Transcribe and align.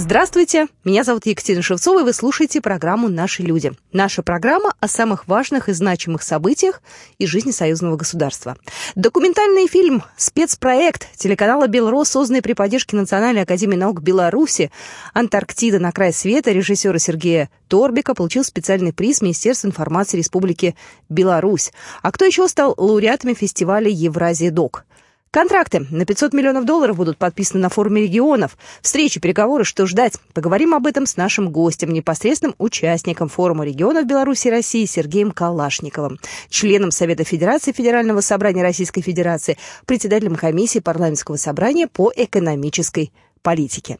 Здравствуйте, 0.00 0.68
меня 0.84 1.02
зовут 1.02 1.26
Екатерина 1.26 1.60
Шевцова, 1.60 2.02
и 2.02 2.04
вы 2.04 2.12
слушаете 2.12 2.60
программу 2.60 3.08
«Наши 3.08 3.42
люди». 3.42 3.72
Наша 3.92 4.22
программа 4.22 4.72
о 4.78 4.86
самых 4.86 5.26
важных 5.26 5.68
и 5.68 5.72
значимых 5.72 6.22
событиях 6.22 6.82
из 7.18 7.28
жизни 7.28 7.50
союзного 7.50 7.96
государства. 7.96 8.56
Документальный 8.94 9.66
фильм 9.66 10.04
«Спецпроект» 10.16 11.08
телеканала 11.16 11.66
«Белрос», 11.66 12.10
созданный 12.10 12.42
при 12.42 12.52
поддержке 12.52 12.94
Национальной 12.94 13.42
академии 13.42 13.74
наук 13.74 14.00
Беларуси 14.00 14.70
«Антарктида 15.14 15.80
на 15.80 15.90
край 15.90 16.12
света» 16.12 16.52
режиссера 16.52 17.00
Сергея 17.00 17.50
Торбика 17.66 18.14
получил 18.14 18.44
специальный 18.44 18.92
приз 18.92 19.20
Министерства 19.20 19.66
информации 19.66 20.18
Республики 20.18 20.76
Беларусь. 21.08 21.72
А 22.02 22.12
кто 22.12 22.24
еще 22.24 22.46
стал 22.46 22.72
лауреатами 22.76 23.34
фестиваля 23.34 23.88
«Евразия 23.88 24.52
Док»? 24.52 24.84
Контракты 25.30 25.86
на 25.90 26.06
500 26.06 26.32
миллионов 26.32 26.64
долларов 26.64 26.96
будут 26.96 27.18
подписаны 27.18 27.60
на 27.60 27.68
форуме 27.68 28.02
регионов. 28.02 28.56
Встречи, 28.80 29.20
переговоры, 29.20 29.64
что 29.64 29.86
ждать? 29.86 30.14
Поговорим 30.32 30.74
об 30.74 30.86
этом 30.86 31.04
с 31.04 31.18
нашим 31.18 31.50
гостем, 31.50 31.92
непосредственным 31.92 32.54
участником 32.58 33.28
форума 33.28 33.66
регионов 33.66 34.06
Беларуси 34.06 34.48
и 34.48 34.50
России 34.50 34.86
Сергеем 34.86 35.32
Калашниковым, 35.32 36.18
членом 36.48 36.90
Совета 36.90 37.24
Федерации 37.24 37.72
Федерального 37.72 38.22
собрания 38.22 38.62
Российской 38.62 39.02
Федерации, 39.02 39.58
председателем 39.84 40.34
комиссии 40.34 40.78
парламентского 40.78 41.36
собрания 41.36 41.88
по 41.88 42.10
экономической 42.16 43.12
политике. 43.42 43.98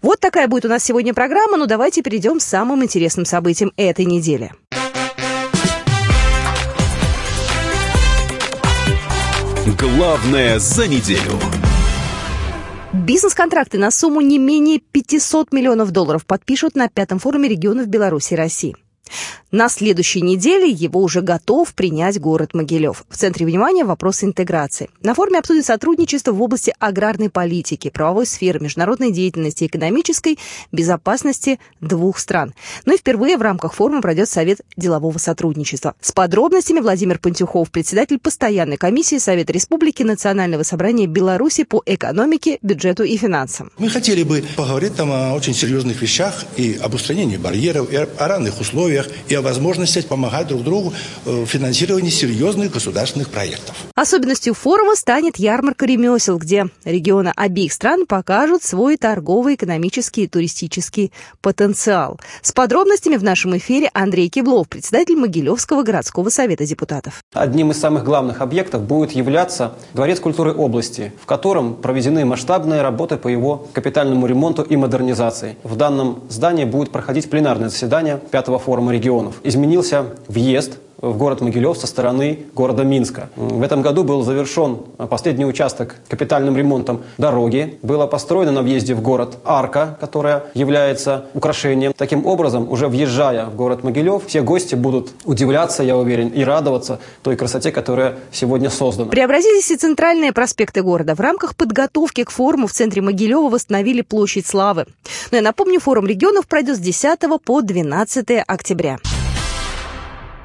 Вот 0.00 0.20
такая 0.20 0.48
будет 0.48 0.64
у 0.64 0.68
нас 0.68 0.82
сегодня 0.82 1.12
программа, 1.12 1.58
но 1.58 1.66
давайте 1.66 2.02
перейдем 2.02 2.38
к 2.38 2.42
самым 2.42 2.82
интересным 2.82 3.26
событиям 3.26 3.72
этой 3.76 4.06
недели. 4.06 4.52
Главное 9.82 10.60
за 10.60 10.86
неделю. 10.86 11.40
Бизнес-контракты 12.92 13.78
на 13.78 13.90
сумму 13.90 14.20
не 14.20 14.38
менее 14.38 14.78
500 14.78 15.52
миллионов 15.52 15.90
долларов 15.90 16.24
подпишут 16.24 16.76
на 16.76 16.88
пятом 16.88 17.18
форуме 17.18 17.48
регионов 17.48 17.88
Беларуси 17.88 18.34
и 18.34 18.36
России. 18.36 18.76
На 19.52 19.68
следующей 19.68 20.22
неделе 20.22 20.70
его 20.70 21.02
уже 21.02 21.20
готов 21.20 21.74
принять 21.74 22.18
город 22.18 22.54
Могилев. 22.54 23.04
В 23.10 23.18
центре 23.18 23.44
внимания 23.44 23.84
вопрос 23.84 24.24
интеграции. 24.24 24.88
На 25.02 25.14
форуме 25.14 25.40
обсудят 25.40 25.66
сотрудничество 25.66 26.32
в 26.32 26.40
области 26.40 26.72
аграрной 26.78 27.28
политики, 27.28 27.90
правовой 27.90 28.24
сферы, 28.24 28.60
международной 28.60 29.12
деятельности, 29.12 29.66
экономической 29.66 30.38
безопасности 30.72 31.60
двух 31.82 32.18
стран. 32.18 32.54
Ну 32.86 32.94
и 32.94 32.96
впервые 32.96 33.36
в 33.36 33.42
рамках 33.42 33.74
форума 33.74 34.00
пройдет 34.00 34.30
Совет 34.30 34.62
делового 34.78 35.18
сотрудничества. 35.18 35.96
С 36.00 36.12
подробностями 36.12 36.80
Владимир 36.80 37.18
Пантюхов, 37.18 37.70
председатель 37.70 38.18
постоянной 38.18 38.78
комиссии 38.78 39.18
Совета 39.18 39.52
Республики 39.52 40.02
Национального 40.02 40.62
собрания 40.62 41.06
Беларуси 41.06 41.64
по 41.64 41.82
экономике, 41.84 42.58
бюджету 42.62 43.02
и 43.02 43.18
финансам. 43.18 43.70
Мы 43.76 43.90
хотели 43.90 44.22
бы 44.22 44.42
поговорить 44.56 44.96
там 44.96 45.12
о 45.12 45.34
очень 45.34 45.52
серьезных 45.52 46.00
вещах 46.00 46.46
и 46.56 46.80
об 46.82 46.94
устранении 46.94 47.36
барьеров, 47.36 47.92
и 47.92 47.96
о 47.96 48.08
равных 48.16 48.58
условиях, 48.58 49.08
и 49.28 49.34
о 49.34 49.41
возможности 49.42 50.00
помогать 50.02 50.48
друг 50.48 50.62
другу 50.62 50.92
в 51.24 51.46
финансировании 51.46 52.10
серьезных 52.10 52.72
государственных 52.72 53.28
проектов. 53.28 53.76
Особенностью 53.94 54.54
форума 54.54 54.96
станет 54.96 55.36
ярмарка 55.36 55.86
ремесел, 55.86 56.38
где 56.38 56.66
регионы 56.84 57.32
обеих 57.36 57.72
стран 57.72 58.06
покажут 58.06 58.62
свой 58.62 58.96
торговый, 58.96 59.54
экономический 59.54 60.24
и 60.24 60.26
туристический 60.26 61.12
потенциал. 61.40 62.18
С 62.42 62.52
подробностями 62.52 63.16
в 63.16 63.24
нашем 63.24 63.56
эфире 63.58 63.90
Андрей 63.92 64.28
Киблов, 64.28 64.68
председатель 64.68 65.16
Могилевского 65.16 65.82
городского 65.82 66.28
совета 66.30 66.64
депутатов. 66.66 67.22
Одним 67.32 67.70
из 67.70 67.78
самых 67.78 68.04
главных 68.04 68.40
объектов 68.40 68.82
будет 68.82 69.12
являться 69.12 69.74
Дворец 69.94 70.20
культуры 70.20 70.52
области, 70.54 71.12
в 71.20 71.26
котором 71.26 71.74
проведены 71.74 72.24
масштабные 72.24 72.82
работы 72.82 73.16
по 73.16 73.28
его 73.28 73.68
капитальному 73.72 74.26
ремонту 74.26 74.62
и 74.62 74.76
модернизации. 74.76 75.56
В 75.62 75.76
данном 75.76 76.22
здании 76.28 76.64
будет 76.64 76.90
проходить 76.90 77.28
пленарное 77.28 77.68
заседание 77.68 78.20
пятого 78.30 78.58
форума 78.58 78.92
регионов 78.92 79.31
изменился 79.42 80.06
въезд 80.28 80.78
в 81.02 81.18
город 81.18 81.40
Могилев 81.40 81.76
со 81.76 81.88
стороны 81.88 82.46
города 82.54 82.84
Минска. 82.84 83.28
В 83.34 83.62
этом 83.62 83.82
году 83.82 84.04
был 84.04 84.22
завершен 84.22 84.78
последний 85.10 85.44
участок 85.44 85.96
капитальным 86.08 86.56
ремонтом 86.56 87.02
дороги. 87.18 87.78
Была 87.82 88.06
построена 88.06 88.52
на 88.52 88.62
въезде 88.62 88.94
в 88.94 89.02
город 89.02 89.38
арка, 89.44 89.98
которая 90.00 90.44
является 90.54 91.26
украшением. 91.34 91.92
Таким 91.96 92.24
образом, 92.24 92.70
уже 92.70 92.86
въезжая 92.86 93.46
в 93.46 93.56
город 93.56 93.82
Могилев, 93.82 94.26
все 94.26 94.42
гости 94.42 94.76
будут 94.76 95.10
удивляться, 95.24 95.82
я 95.82 95.96
уверен, 95.96 96.28
и 96.28 96.44
радоваться 96.44 97.00
той 97.22 97.34
красоте, 97.36 97.72
которая 97.72 98.18
сегодня 98.30 98.70
создана. 98.70 99.10
Преобразились 99.10 99.72
и 99.72 99.76
центральные 99.76 100.32
проспекты 100.32 100.82
города. 100.82 101.16
В 101.16 101.20
рамках 101.20 101.56
подготовки 101.56 102.22
к 102.22 102.30
форуму 102.30 102.68
в 102.68 102.72
центре 102.72 103.02
Могилева 103.02 103.48
восстановили 103.48 104.02
площадь 104.02 104.46
Славы. 104.46 104.86
Но 105.32 105.38
я 105.38 105.42
напомню, 105.42 105.80
форум 105.80 106.06
регионов 106.06 106.46
пройдет 106.46 106.76
с 106.76 106.80
10 106.80 107.18
по 107.44 107.60
12 107.60 108.44
октября. 108.46 108.98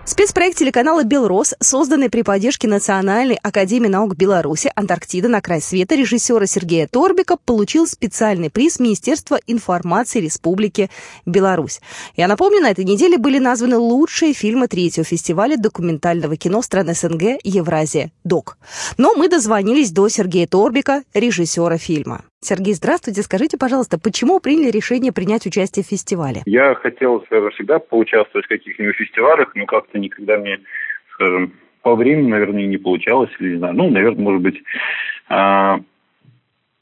Спецпроект 0.07 0.57
телеканала 0.57 1.03
«Белрос», 1.03 1.53
созданный 1.59 2.09
при 2.09 2.21
поддержке 2.21 2.65
Национальной 2.65 3.37
академии 3.43 3.89
наук 3.89 4.15
Беларуси 4.15 4.71
«Антарктида 4.73 5.27
на 5.27 5.41
край 5.41 5.61
света» 5.61 5.95
режиссера 5.95 6.45
Сергея 6.45 6.87
Торбика, 6.87 7.35
получил 7.35 7.85
специальный 7.85 8.49
приз 8.49 8.79
Министерства 8.79 9.37
информации 9.47 10.21
Республики 10.21 10.89
Беларусь. 11.25 11.81
Я 12.15 12.29
напомню, 12.29 12.61
на 12.61 12.71
этой 12.71 12.85
неделе 12.85 13.17
были 13.17 13.37
названы 13.37 13.77
лучшие 13.77 14.31
фильмы 14.31 14.69
третьего 14.69 15.03
фестиваля 15.03 15.57
документального 15.57 16.37
кино 16.37 16.61
стран 16.61 16.95
СНГ 16.95 17.41
«Евразия. 17.43 18.13
ДОК». 18.23 18.57
Но 18.95 19.13
мы 19.13 19.27
дозвонились 19.27 19.91
до 19.91 20.07
Сергея 20.07 20.47
Торбика, 20.47 21.03
режиссера 21.13 21.77
фильма. 21.77 22.23
Сергей, 22.39 22.73
здравствуйте. 22.73 23.23
Скажите, 23.23 23.57
пожалуйста, 23.57 23.99
почему 23.99 24.39
приняли 24.39 24.69
решение 24.69 25.11
принять 25.11 25.45
участие 25.47 25.83
в 25.83 25.87
фестивале? 25.87 26.41
Я 26.45 26.75
хотел 26.75 27.21
всегда 27.21 27.79
поучаствовать 27.79 28.45
в 28.45 28.49
каких-нибудь 28.49 28.95
фестивалях, 28.95 29.55
но 29.55 29.65
как-то 29.65 29.97
никогда 29.97 30.37
мне, 30.37 30.59
скажем, 31.13 31.53
по 31.81 31.95
времени, 31.95 32.29
наверное, 32.29 32.67
не 32.67 32.77
получалось, 32.77 33.31
или 33.39 33.53
не 33.53 33.57
знаю. 33.57 33.73
Ну, 33.73 33.89
наверное, 33.89 34.23
может 34.23 34.41
быть, 34.41 34.61
а, 35.29 35.79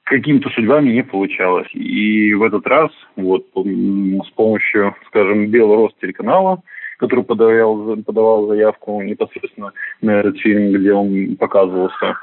какими-то 0.04 0.50
судьбами 0.50 0.92
не 0.92 1.04
получалось. 1.04 1.70
И 1.74 2.34
в 2.34 2.44
этот 2.44 2.68
раз, 2.68 2.92
вот, 3.16 3.46
с 3.54 4.30
помощью, 4.36 4.96
скажем, 5.08 5.48
Белого 5.48 5.90
телеканала, 6.02 6.62
который 6.98 7.24
подавал, 7.24 7.98
подавал 7.98 8.48
заявку 8.48 9.02
непосредственно 9.02 9.72
на 10.02 10.20
этот 10.20 10.38
фильм, 10.40 10.74
где 10.74 10.94
он 10.94 11.36
показывался, 11.38 12.18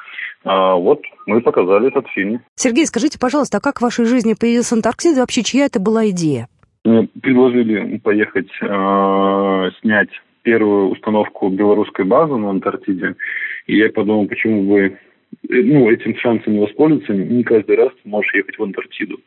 а 0.45 0.75
вот 0.75 1.03
мы 1.27 1.41
показали 1.41 1.89
этот 1.89 2.09
фильм. 2.09 2.41
Сергей, 2.55 2.87
скажите, 2.87 3.19
пожалуйста, 3.19 3.59
а 3.59 3.61
как 3.61 3.79
в 3.79 3.83
вашей 3.83 4.05
жизни 4.05 4.35
появилась 4.39 4.73
Антарктида? 4.73 5.21
Вообще, 5.21 5.43
чья 5.43 5.67
это 5.67 5.81
была 5.81 6.09
идея? 6.11 6.49
Мне 6.85 7.09
предложили 7.21 7.99
поехать 7.99 8.51
э, 8.61 9.71
снять 9.81 10.09
первую 10.43 10.91
установку 10.91 11.49
белорусской 11.49 12.05
базы 12.05 12.35
на 12.35 12.51
Антарктиде. 12.51 13.15
И 13.67 13.77
я 13.77 13.91
подумал, 13.91 14.27
почему 14.27 14.63
бы 14.65 14.99
ну, 15.49 15.91
этим 15.91 16.17
шансом 16.17 16.55
не 16.55 16.61
воспользоваться. 16.61 17.13
Не 17.13 17.43
каждый 17.43 17.77
раз 17.77 17.91
ты 18.03 18.09
можешь 18.09 18.35
ехать 18.35 18.59
в 18.59 18.63
Антарктиду. 18.63 19.21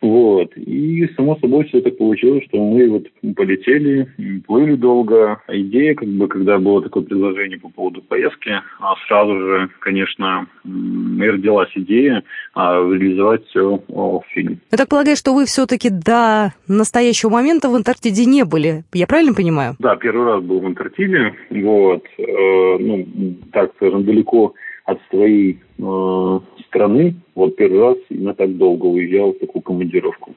Вот. 0.00 0.54
И, 0.56 1.08
само 1.16 1.36
собой, 1.36 1.64
все 1.64 1.80
так 1.80 1.96
получилось, 1.96 2.44
что 2.44 2.58
мы 2.58 2.88
вот 2.90 3.06
полетели, 3.34 4.06
плыли 4.46 4.74
долго. 4.74 5.40
Идея, 5.48 5.94
как 5.94 6.08
бы, 6.08 6.28
когда 6.28 6.58
было 6.58 6.82
такое 6.82 7.04
предложение 7.04 7.58
по 7.58 7.70
поводу 7.70 8.02
поездки, 8.02 8.50
а 8.80 8.94
сразу 9.06 9.38
же, 9.38 9.70
конечно, 9.80 10.46
и 10.64 11.22
родилась 11.22 11.70
идея 11.74 12.22
а, 12.54 12.80
реализовать 12.80 13.46
все 13.46 13.82
в 13.88 14.22
фильме. 14.28 14.58
Я 14.70 14.78
так 14.78 14.88
полагаю, 14.88 15.16
что 15.16 15.32
вы 15.32 15.46
все-таки 15.46 15.88
до 15.90 16.52
настоящего 16.68 17.30
момента 17.30 17.68
в 17.68 17.74
Антарктиде 17.74 18.26
не 18.26 18.44
были. 18.44 18.84
Я 18.92 19.06
правильно 19.06 19.32
понимаю? 19.32 19.74
Да, 19.78 19.96
первый 19.96 20.26
раз 20.26 20.42
был 20.42 20.60
в 20.60 20.66
Антарктиде. 20.66 21.34
Вот. 21.50 22.04
Э, 22.18 22.78
ну, 22.78 23.06
так 23.52 23.72
скажем, 23.76 24.04
далеко 24.04 24.54
от 24.84 25.00
своей 25.10 25.60
э, 25.78 26.40
страны, 26.66 27.14
вот 27.34 27.56
первый 27.56 27.80
раз 27.80 27.96
именно 28.10 28.34
так 28.34 28.56
долго 28.56 28.86
уезжал 28.86 29.32
в 29.32 29.38
такую 29.38 29.62
командировку. 29.62 30.34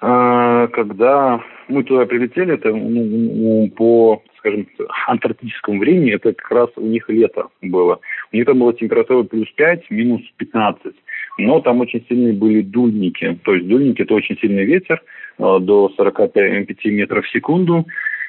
А, 0.00 0.68
когда 0.68 1.42
мы 1.68 1.82
туда 1.82 2.06
прилетели, 2.06 2.54
это 2.54 2.72
ну, 2.72 3.68
по, 3.76 4.22
скажем, 4.38 4.68
антарктическому 5.08 5.80
времени, 5.80 6.12
это 6.12 6.32
как 6.32 6.50
раз 6.50 6.68
у 6.76 6.82
них 6.86 7.08
лето 7.08 7.48
было. 7.62 8.00
У 8.32 8.36
них 8.36 8.46
там 8.46 8.60
была 8.60 8.72
температура 8.72 9.24
плюс 9.24 9.48
5, 9.56 9.90
минус 9.90 10.22
15. 10.36 10.94
Но 11.38 11.60
там 11.60 11.80
очень 11.80 12.04
сильные 12.08 12.32
были 12.32 12.62
дульники. 12.62 13.38
То 13.44 13.54
есть 13.54 13.66
дульники– 13.66 14.02
это 14.02 14.14
очень 14.14 14.38
сильный 14.38 14.64
ветер, 14.64 15.02
э, 15.38 15.58
до 15.60 15.88
45 15.96 16.84
метров 16.86 17.24
в 17.24 17.30
секунду. 17.30 17.84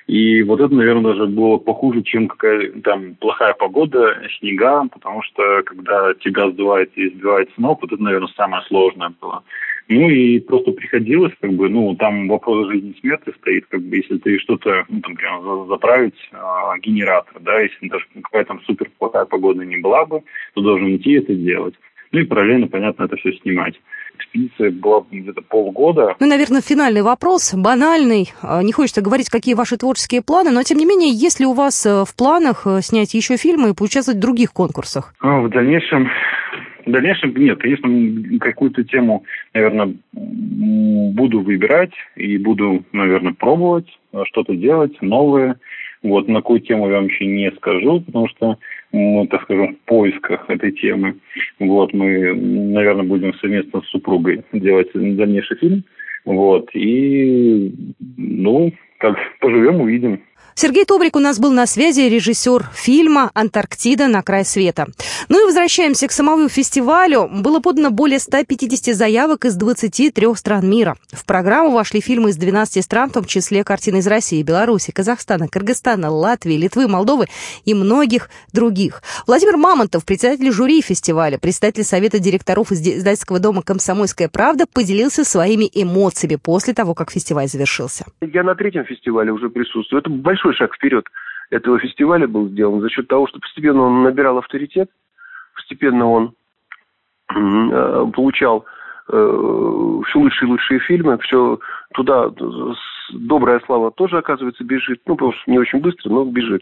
И 0.09 0.41
вот 0.41 0.59
это, 0.59 0.73
наверное, 0.73 1.13
даже 1.13 1.27
было 1.27 1.57
похуже, 1.57 2.01
чем 2.01 2.27
какая 2.27 2.71
там 2.81 3.13
плохая 3.13 3.53
погода, 3.53 4.19
снега, 4.39 4.88
потому 4.91 5.21
что 5.21 5.61
когда 5.61 6.15
тебя 6.15 6.50
сдувает 6.50 6.91
и 6.95 7.11
сбивает 7.11 7.51
сноп, 7.53 7.83
вот 7.83 7.94
это, 7.94 8.01
наверное, 8.01 8.33
самое 8.35 8.63
сложное 8.63 9.13
было. 9.21 9.44
Ну 9.88 10.09
и 10.09 10.39
просто 10.39 10.71
приходилось, 10.71 11.33
как 11.39 11.53
бы, 11.53 11.69
ну, 11.69 11.95
там 11.95 12.27
вопрос 12.27 12.71
жизни 12.71 12.89
и 12.89 13.00
смерти 13.01 13.31
стоит, 13.39 13.67
как 13.67 13.83
бы, 13.83 13.97
если 13.97 14.17
ты 14.17 14.39
что-то, 14.39 14.83
ну, 14.89 15.00
там, 15.01 15.15
прям 15.15 15.67
заправить 15.67 16.17
э, 16.31 16.38
генератор, 16.81 17.39
да, 17.41 17.59
если 17.59 17.88
даже 17.88 18.06
какая-то 18.15 18.47
там 18.47 18.61
супер 18.63 18.89
плохая 18.97 19.25
погода 19.25 19.63
не 19.63 19.77
была 19.77 20.07
бы, 20.07 20.23
то 20.56 20.61
должен 20.61 20.95
идти 20.95 21.13
это 21.13 21.35
делать. 21.35 21.75
Ну 22.11 22.21
и 22.21 22.25
параллельно, 22.25 22.67
понятно, 22.67 23.03
это 23.03 23.15
все 23.17 23.31
снимать. 23.33 23.79
Экспедиция 24.19 24.71
была 24.71 25.04
где-то 25.10 25.42
полгода. 25.42 26.16
Ну, 26.19 26.27
наверное, 26.27 26.62
финальный 26.62 27.01
вопрос, 27.01 27.54
банальный. 27.54 28.31
А, 28.42 28.62
не 28.62 28.74
хочется 28.74 29.01
говорить, 29.01 29.30
какие 29.30 29.56
ваши 29.56 29.77
творческие 29.77 30.21
планы, 30.21 30.51
но, 30.51 30.62
тем 30.63 30.77
не 30.77 30.86
менее, 30.86 31.12
есть 31.12 31.39
ли 31.39 31.45
у 31.45 31.54
вас 31.54 31.86
э, 31.86 32.04
в 32.06 32.16
планах 32.16 32.68
э, 32.68 32.81
снять 32.81 33.13
еще 33.13 33.38
фильмы 33.38 33.69
и 33.69 33.74
поучаствовать 33.74 34.18
в 34.18 34.21
других 34.21 34.51
конкурсах? 34.51 35.13
А, 35.21 35.39
в 35.42 35.50
дальнейшем 35.50 36.10
в 36.86 36.92
дальнейшем 36.92 37.36
нет. 37.36 37.60
Конечно, 37.60 38.39
какую-то 38.39 38.83
тему, 38.83 39.24
наверное, 39.54 39.94
буду 40.12 41.42
выбирать 41.42 41.94
и 42.16 42.38
буду, 42.38 42.83
наверное, 42.92 43.33
пробовать 43.33 43.88
э, 44.12 44.24
что-то 44.25 44.56
делать 44.56 45.01
новое. 45.01 45.60
Вот, 46.01 46.27
на 46.27 46.36
какую 46.36 46.62
тему 46.62 46.89
я 46.89 46.95
вам 46.95 47.07
еще 47.07 47.25
не 47.25 47.51
скажу, 47.51 48.01
потому 48.01 48.27
что 48.30 48.57
мы, 48.91 49.27
так 49.27 49.44
скажем, 49.44 49.75
в 49.75 49.80
поисках 49.88 50.50
этой 50.50 50.71
темы. 50.71 51.15
Вот, 51.59 51.94
мы, 51.94 52.33
наверное, 52.33 53.06
будем 53.06 53.33
совместно 53.36 53.81
с 53.81 53.89
супругой 53.89 54.44
делать 54.53 54.89
дальнейший 54.94 55.57
фильм. 55.57 55.83
Вот, 56.25 56.69
и, 56.74 57.74
ну, 58.18 58.74
как 58.97 59.18
поживем, 59.39 59.81
увидим. 59.81 60.21
Сергей 60.62 60.83
Тобрик 60.83 61.15
у 61.15 61.19
нас 61.19 61.39
был 61.39 61.53
на 61.53 61.65
связи, 61.65 62.01
режиссер 62.01 62.69
фильма 62.74 63.31
«Антарктида. 63.33 64.07
На 64.07 64.21
край 64.21 64.44
света». 64.44 64.88
Ну 65.30 65.41
и 65.41 65.45
возвращаемся 65.45 66.09
к 66.09 66.12
самому 66.12 66.50
фестивалю. 66.50 67.30
Было 67.31 67.62
подано 67.62 67.91
более 67.91 68.19
150 68.19 68.94
заявок 68.94 69.45
из 69.45 69.56
23 69.56 70.36
стран 70.36 70.69
мира. 70.69 70.97
В 71.13 71.25
программу 71.25 71.71
вошли 71.71 72.01
фильмы 72.01 72.31
из 72.31 72.36
12 72.36 72.83
стран, 72.83 73.09
в 73.09 73.13
том 73.13 73.24
числе 73.24 73.63
картины 73.63 74.00
из 74.00 74.07
России, 74.07 74.44
Беларуси, 74.44 74.91
Казахстана, 74.91 75.47
Кыргызстана, 75.47 76.09
Латвии, 76.09 76.56
Литвы, 76.56 76.89
Молдовы 76.89 77.27
и 77.63 77.74
многих 77.74 78.30
других. 78.51 79.01
Владимир 79.27 79.56
Мамонтов, 79.56 80.03
председатель 80.03 80.51
жюри 80.51 80.81
фестиваля, 80.81 81.38
председатель 81.38 81.85
Совета 81.85 82.19
директоров 82.19 82.74
издательского 82.74 83.39
дома 83.39 83.62
«Комсомольская 83.62 84.27
правда», 84.27 84.65
поделился 84.65 85.24
своими 85.24 85.69
эмоциями 85.74 86.35
после 86.35 86.74
того, 86.74 86.95
как 86.95 87.12
фестиваль 87.12 87.47
завершился. 87.47 88.03
Я 88.19 88.44
на 88.44 88.56
третьем 88.56 88.83
фестивале 88.83 89.31
уже 89.31 89.50
присутствую. 89.50 90.01
Это 90.01 90.09
большой 90.30 90.54
шаг 90.54 90.76
вперед 90.76 91.06
этого 91.50 91.80
фестиваля 91.80 92.28
был 92.28 92.48
сделан 92.50 92.81
за 92.81 92.90
счет 92.90 93.08
того, 93.08 93.28
что 93.28 93.40
постепенно 93.40 93.81
он 93.81 94.04
набирал 94.04 94.38
авторитет, 94.38 94.90
постепенно 95.56 96.08
он 96.08 96.34
э, 97.34 98.06
получал 98.14 98.66
э, 99.12 100.00
все 100.08 100.20
лучшие 100.20 100.48
и 100.48 100.52
лучшие 100.52 100.80
фильмы, 100.81 101.18
все 101.20 101.60
туда 101.96 102.30
добрая 103.12 103.60
слава 103.66 103.90
тоже, 103.90 104.20
оказывается, 104.20 104.64
бежит. 104.64 105.02
Ну, 105.08 105.16
потому 105.16 105.34
что 105.34 105.50
не 105.50 105.58
очень 105.58 105.80
быстро, 105.80 106.12
но 106.12 106.26
бежит, 106.26 106.62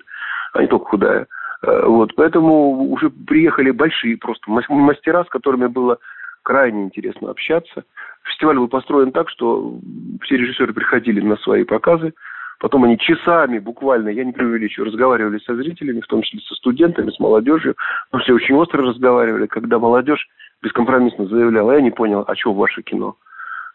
а 0.54 0.62
не 0.62 0.68
только 0.68 0.86
худая. 0.86 1.28
Э, 1.64 1.86
вот, 1.86 2.16
поэтому 2.16 2.90
уже 2.90 3.10
приехали 3.10 3.72
большие 3.72 4.16
просто 4.16 4.50
мастера, 4.50 5.26
с 5.26 5.30
которыми 5.30 5.68
было 5.68 5.98
крайне 6.44 6.86
интересно 6.86 7.32
общаться. 7.32 7.84
Фестиваль 8.24 8.56
был 8.56 8.70
построен 8.70 9.12
так, 9.12 9.30
что 9.30 9.78
все 10.22 10.38
режиссеры 10.38 10.72
приходили 10.72 11.20
на 11.20 11.36
свои 11.36 11.66
показы, 11.66 12.14
Потом 12.60 12.84
они 12.86 12.98
часами 12.98 13.60
буквально, 13.60 14.10
я 14.10 14.24
не 14.24 14.32
преувеличиваю, 14.32 14.88
разговаривали 14.88 15.38
со 15.40 15.56
зрителями, 15.56 16.02
в 16.02 16.08
том 16.08 16.24
числе 16.24 16.40
со 16.42 16.56
студентами, 16.56 17.12
с 17.12 17.20
молодежью. 17.20 17.76
Но 18.12 18.20
все 18.20 18.34
очень 18.34 18.56
остро 18.56 18.84
разговаривали, 18.84 19.46
когда 19.46 19.78
молодежь 19.78 20.28
бескомпромиссно 20.64 21.28
заявляла, 21.28 21.74
я 21.74 21.82
не 21.82 21.92
понял, 21.92 22.24
а 22.28 22.36
что 22.36 22.54
ваше 22.54 22.82
кино? 22.82 23.16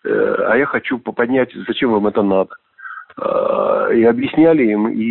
Э, 0.04 0.36
а 0.48 0.56
я 0.56 0.66
хочу 0.66 0.98
поднять, 0.98 1.50
зачем 1.68 1.92
вам 1.92 2.08
это 2.08 2.22
надо? 2.22 2.50
Э, 3.16 3.94
и 3.94 4.02
объясняли 4.02 4.64
им, 4.64 4.88
и, 4.88 5.04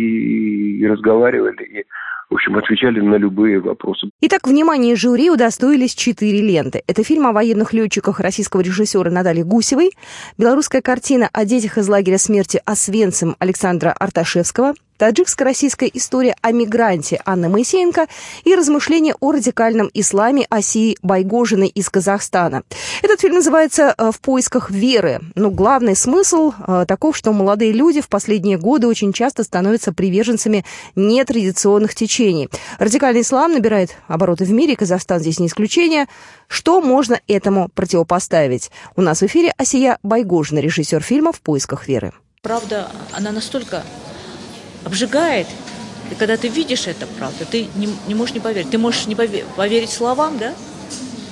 и 0.80 0.86
разговаривали, 0.86 1.62
и 1.62 1.86
в 2.32 2.34
общем, 2.34 2.56
отвечали 2.56 3.00
на 3.00 3.16
любые 3.16 3.60
вопросы. 3.60 4.08
Итак, 4.22 4.46
внимание 4.46 4.96
жюри 4.96 5.30
удостоились 5.30 5.94
четыре 5.94 6.40
ленты. 6.40 6.82
Это 6.86 7.04
фильм 7.04 7.26
о 7.26 7.32
военных 7.32 7.74
летчиках 7.74 8.20
российского 8.20 8.62
режиссера 8.62 9.10
Натальи 9.10 9.42
Гусевой, 9.42 9.90
белорусская 10.38 10.80
картина 10.80 11.28
о 11.30 11.44
детях 11.44 11.76
из 11.76 11.88
лагеря 11.88 12.16
смерти 12.16 12.60
Освенцим 12.64 13.36
Александра 13.38 13.90
Арташевского, 13.90 14.72
таджикско-российская 14.98 15.90
история 15.92 16.36
о 16.42 16.52
мигранте 16.52 17.20
Анны 17.24 17.48
Моисеенко 17.48 18.06
и 18.44 18.54
размышления 18.54 19.14
о 19.20 19.32
радикальном 19.32 19.90
исламе 19.94 20.46
Осии 20.50 20.96
Байгожиной 21.02 21.68
из 21.68 21.88
Казахстана. 21.90 22.62
Этот 23.02 23.20
фильм 23.20 23.36
называется 23.36 23.94
э, 23.96 24.10
«В 24.12 24.20
поисках 24.20 24.70
веры». 24.70 25.20
Ну, 25.34 25.50
главный 25.50 25.96
смысл 25.96 26.52
э, 26.66 26.84
таков, 26.86 27.16
что 27.16 27.32
молодые 27.32 27.72
люди 27.72 28.00
в 28.00 28.08
последние 28.08 28.58
годы 28.58 28.86
очень 28.86 29.12
часто 29.12 29.44
становятся 29.44 29.92
приверженцами 29.92 30.64
нетрадиционных 30.94 31.94
течений. 31.94 32.48
Радикальный 32.78 33.22
ислам 33.22 33.52
набирает 33.52 33.96
обороты 34.08 34.44
в 34.44 34.52
мире, 34.52 34.76
Казахстан 34.76 35.20
здесь 35.20 35.40
не 35.40 35.46
исключение. 35.46 36.06
Что 36.48 36.80
можно 36.80 37.20
этому 37.28 37.68
противопоставить? 37.68 38.70
У 38.96 39.00
нас 39.00 39.20
в 39.20 39.24
эфире 39.24 39.52
Осия 39.56 39.98
Байгожина, 40.02 40.58
режиссер 40.58 41.02
фильма 41.02 41.32
«В 41.32 41.40
поисках 41.40 41.88
веры». 41.88 42.12
Правда, 42.42 42.88
она 43.12 43.30
настолько 43.30 43.84
обжигает. 44.84 45.46
И 46.10 46.14
когда 46.14 46.36
ты 46.36 46.48
видишь 46.48 46.86
это, 46.86 47.06
правда, 47.18 47.44
ты 47.44 47.68
не, 47.76 47.88
не 48.06 48.14
можешь 48.14 48.34
не 48.34 48.40
поверить. 48.40 48.70
Ты 48.70 48.78
можешь 48.78 49.06
не 49.06 49.14
поверить, 49.14 49.46
поверить 49.56 49.90
словам, 49.90 50.38
да? 50.38 50.52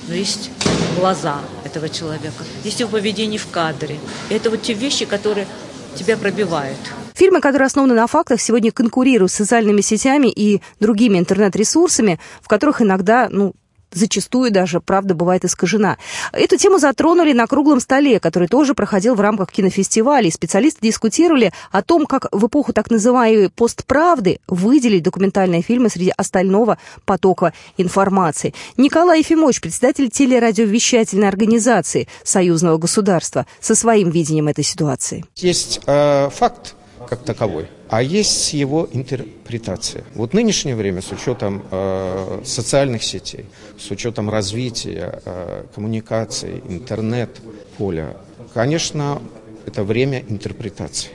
Но 0.07 0.15
есть 0.15 0.49
глаза 0.97 1.39
этого 1.63 1.89
человека, 1.89 2.43
есть 2.63 2.79
его 2.79 2.89
поведение 2.89 3.39
в 3.39 3.47
кадре. 3.49 3.99
И 4.29 4.33
это 4.33 4.49
вот 4.49 4.61
те 4.61 4.73
вещи, 4.73 5.05
которые 5.05 5.47
тебя 5.95 6.17
пробивают. 6.17 6.77
Фильмы, 7.13 7.41
которые 7.41 7.67
основаны 7.67 7.93
на 7.93 8.07
фактах, 8.07 8.41
сегодня 8.41 8.71
конкурируют 8.71 9.31
с 9.31 9.35
социальными 9.35 9.81
сетями 9.81 10.27
и 10.27 10.61
другими 10.79 11.19
интернет-ресурсами, 11.19 12.19
в 12.41 12.47
которых 12.47 12.81
иногда, 12.81 13.27
ну, 13.29 13.53
зачастую 13.91 14.51
даже 14.51 14.79
правда 14.79 15.13
бывает 15.13 15.45
искажена. 15.45 15.97
Эту 16.31 16.57
тему 16.57 16.79
затронули 16.79 17.33
на 17.33 17.47
круглом 17.47 17.79
столе, 17.79 18.19
который 18.19 18.47
тоже 18.47 18.73
проходил 18.73 19.15
в 19.15 19.21
рамках 19.21 19.51
кинофестиваля. 19.51 20.31
Специалисты 20.31 20.79
дискутировали 20.81 21.51
о 21.71 21.81
том, 21.81 22.05
как 22.05 22.27
в 22.31 22.47
эпоху 22.47 22.73
так 22.73 22.89
называемой 22.89 23.49
постправды 23.49 24.39
выделить 24.47 25.03
документальные 25.03 25.61
фильмы 25.61 25.89
среди 25.89 26.13
остального 26.15 26.77
потока 27.05 27.53
информации. 27.77 28.53
Николай 28.77 29.19
Ефимович, 29.19 29.61
председатель 29.61 30.09
телерадиовещательной 30.09 31.27
организации 31.27 32.07
Союзного 32.23 32.77
государства, 32.77 33.45
со 33.59 33.75
своим 33.75 34.09
видением 34.09 34.47
этой 34.47 34.63
ситуации. 34.63 35.25
Есть 35.35 35.81
э, 35.85 36.29
факт 36.29 36.75
как 37.07 37.23
таковой– 37.23 37.67
а 37.91 38.01
есть 38.01 38.53
его 38.53 38.87
интерпретация. 38.93 40.05
Вот 40.15 40.33
нынешнее 40.33 40.77
время 40.77 41.01
с 41.01 41.11
учетом 41.11 41.61
э, 41.69 42.41
социальных 42.45 43.03
сетей, 43.03 43.45
с 43.77 43.91
учетом 43.91 44.29
развития 44.29 45.21
э, 45.25 45.65
коммуникаций, 45.75 46.63
интернет-поля, 46.69 48.15
конечно, 48.53 49.21
это 49.65 49.83
время 49.83 50.23
интерпретации. 50.29 51.11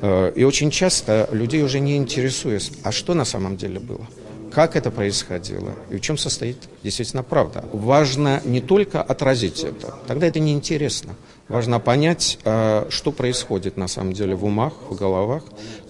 Э, 0.00 0.32
и 0.34 0.44
очень 0.44 0.70
часто 0.70 1.28
людей 1.30 1.62
уже 1.62 1.78
не 1.78 1.98
интересует, 1.98 2.72
а 2.82 2.90
что 2.90 3.12
на 3.12 3.26
самом 3.26 3.58
деле 3.58 3.78
было 3.78 4.08
как 4.54 4.76
это 4.76 4.90
происходило 4.90 5.72
и 5.90 5.96
в 5.96 6.00
чем 6.00 6.16
состоит 6.16 6.56
действительно 6.84 7.22
правда. 7.22 7.64
Важно 7.72 8.40
не 8.44 8.60
только 8.60 9.02
отразить 9.02 9.64
это, 9.64 9.94
тогда 10.06 10.28
это 10.28 10.38
неинтересно. 10.38 11.16
Важно 11.48 11.80
понять, 11.80 12.38
э, 12.44 12.86
что 12.88 13.12
происходит 13.12 13.76
на 13.76 13.88
самом 13.88 14.12
деле 14.12 14.34
в 14.34 14.44
умах, 14.44 14.72
в 14.88 14.94
головах, 14.94 15.42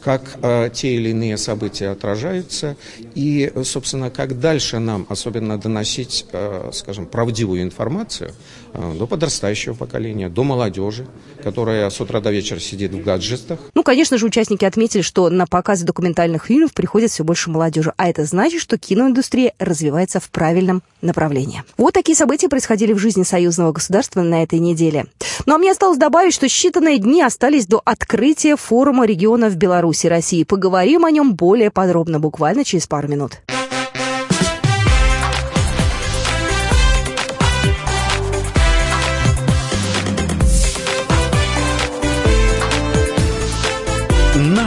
как 0.04 0.36
э, 0.42 0.68
те 0.72 0.94
или 0.96 1.08
иные 1.10 1.38
события 1.38 1.88
отражаются. 1.88 2.76
И, 3.14 3.50
собственно, 3.64 4.10
как 4.10 4.38
дальше 4.38 4.78
нам 4.78 5.06
особенно 5.08 5.58
доносить, 5.58 6.26
э, 6.32 6.70
скажем, 6.74 7.06
правдивую 7.06 7.62
информацию 7.62 8.32
до 8.74 9.06
подрастающего 9.06 9.74
поколения, 9.74 10.28
до 10.28 10.44
молодежи, 10.44 11.06
которая 11.42 11.88
с 11.88 12.00
утра 12.00 12.20
до 12.20 12.30
вечера 12.30 12.58
сидит 12.58 12.92
в 12.92 13.02
гаджетах. 13.02 13.58
Ну, 13.74 13.82
конечно 13.82 14.18
же, 14.18 14.26
участники 14.26 14.64
отметили, 14.64 15.02
что 15.02 15.30
на 15.30 15.46
показы 15.46 15.84
документальных 15.84 16.46
фильмов 16.46 16.72
приходит 16.74 17.10
все 17.10 17.24
больше 17.24 17.50
молодежи, 17.50 17.92
а 17.96 18.08
это 18.08 18.24
значит, 18.24 18.60
что 18.60 18.78
киноиндустрия 18.78 19.52
развивается 19.58 20.20
в 20.20 20.28
правильном 20.30 20.82
направлении. 21.02 21.62
Вот 21.76 21.94
такие 21.94 22.16
события 22.16 22.48
происходили 22.48 22.92
в 22.92 22.98
жизни 22.98 23.22
союзного 23.22 23.72
государства 23.72 24.22
на 24.22 24.42
этой 24.42 24.58
неделе. 24.58 25.06
Ну 25.46 25.54
а 25.54 25.58
мне 25.58 25.72
осталось 25.72 25.98
добавить, 25.98 26.34
что 26.34 26.46
считанные 26.46 26.98
дни 26.98 27.22
остались 27.22 27.66
до 27.66 27.80
открытия 27.84 28.56
форума 28.56 29.06
регионов 29.06 29.56
Беларуси 29.56 30.06
России. 30.06 30.44
Поговорим 30.44 31.04
о 31.04 31.10
нем 31.10 31.34
более 31.34 31.70
подробно 31.70 32.18
буквально 32.20 32.64
через 32.64 32.86
пару 32.86 33.08
минут. 33.08 33.40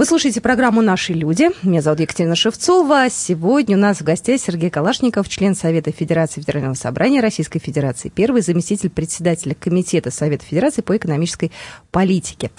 Вы 0.00 0.06
слушаете 0.06 0.40
программу 0.40 0.80
«Наши 0.80 1.12
люди». 1.12 1.50
Меня 1.62 1.82
зовут 1.82 2.00
Екатерина 2.00 2.34
Шевцова. 2.34 3.10
Сегодня 3.10 3.76
у 3.76 3.80
нас 3.80 3.98
в 3.98 4.02
гостях 4.02 4.40
Сергей 4.40 4.70
Калашников, 4.70 5.28
член 5.28 5.54
Совета 5.54 5.92
Федерации 5.92 6.40
Федерального 6.40 6.72
собрания 6.72 7.20
Российской 7.20 7.58
Федерации, 7.58 8.08
первый 8.08 8.40
заместитель 8.40 8.88
председателя 8.88 9.54
Комитета 9.54 10.10
Совета 10.10 10.46
Федерации 10.46 10.80
по 10.80 10.96
экономической 10.96 11.52
политике. 11.90 12.50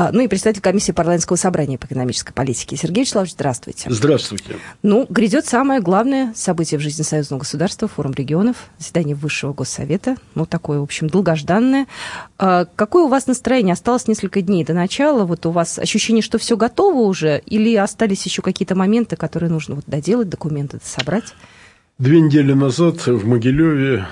А, 0.00 0.10
ну 0.12 0.20
и 0.20 0.28
председатель 0.28 0.62
комиссии 0.62 0.92
парламентского 0.92 1.36
собрания 1.36 1.76
по 1.76 1.86
экономической 1.86 2.32
политике. 2.32 2.76
Сергей 2.76 3.00
Вячеславович, 3.00 3.32
здравствуйте. 3.32 3.90
Здравствуйте. 3.90 4.54
Ну, 4.84 5.06
грядет 5.08 5.44
самое 5.44 5.80
главное 5.80 6.32
событие 6.36 6.78
в 6.78 6.80
жизни 6.80 7.02
союзного 7.02 7.40
государства, 7.40 7.88
форум 7.88 8.12
регионов, 8.12 8.68
заседание 8.78 9.16
Высшего 9.16 9.52
Госсовета. 9.52 10.14
Ну, 10.36 10.46
такое, 10.46 10.78
в 10.78 10.84
общем, 10.84 11.08
долгожданное. 11.08 11.88
А, 12.38 12.66
какое 12.76 13.06
у 13.06 13.08
вас 13.08 13.26
настроение? 13.26 13.72
Осталось 13.72 14.06
несколько 14.06 14.40
дней 14.40 14.64
до 14.64 14.72
начала. 14.72 15.24
Вот 15.24 15.44
у 15.46 15.50
вас 15.50 15.80
ощущение, 15.80 16.22
что 16.22 16.38
все 16.38 16.56
готово 16.56 16.98
уже? 17.00 17.42
Или 17.46 17.74
остались 17.74 18.24
еще 18.24 18.40
какие-то 18.40 18.76
моменты, 18.76 19.16
которые 19.16 19.50
нужно 19.50 19.74
вот 19.74 19.86
доделать, 19.88 20.28
документы 20.28 20.78
собрать? 20.80 21.34
Две 21.98 22.20
недели 22.20 22.52
назад 22.52 23.04
в 23.04 23.26
Могилеве 23.26 24.06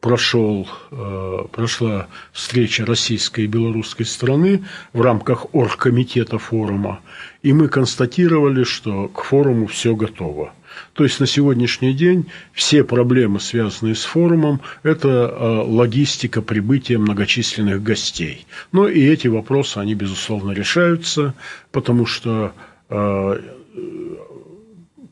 прошел, 0.00 0.68
э, 0.90 1.44
прошла 1.52 2.06
встреча 2.32 2.86
российской 2.86 3.44
и 3.44 3.48
белорусской 3.48 4.06
стороны 4.06 4.64
в 4.92 5.00
рамках 5.00 5.54
оргкомитета 5.54 6.38
форума, 6.38 7.00
и 7.42 7.52
мы 7.52 7.68
констатировали, 7.68 8.64
что 8.64 9.08
к 9.08 9.22
форуму 9.24 9.66
все 9.66 9.96
готово. 9.96 10.52
То 10.92 11.04
есть 11.04 11.18
на 11.18 11.26
сегодняшний 11.26 11.92
день 11.92 12.26
все 12.52 12.84
проблемы, 12.84 13.40
связанные 13.40 13.94
с 13.94 14.04
форумом, 14.04 14.60
это 14.82 15.08
э, 15.08 15.62
логистика 15.66 16.42
прибытия 16.42 16.98
многочисленных 16.98 17.82
гостей. 17.82 18.46
Но 18.70 18.88
и 18.88 19.00
эти 19.00 19.28
вопросы, 19.28 19.78
они, 19.78 19.94
безусловно, 19.94 20.52
решаются, 20.52 21.34
потому 21.72 22.06
что 22.06 22.52
э, 22.90 23.40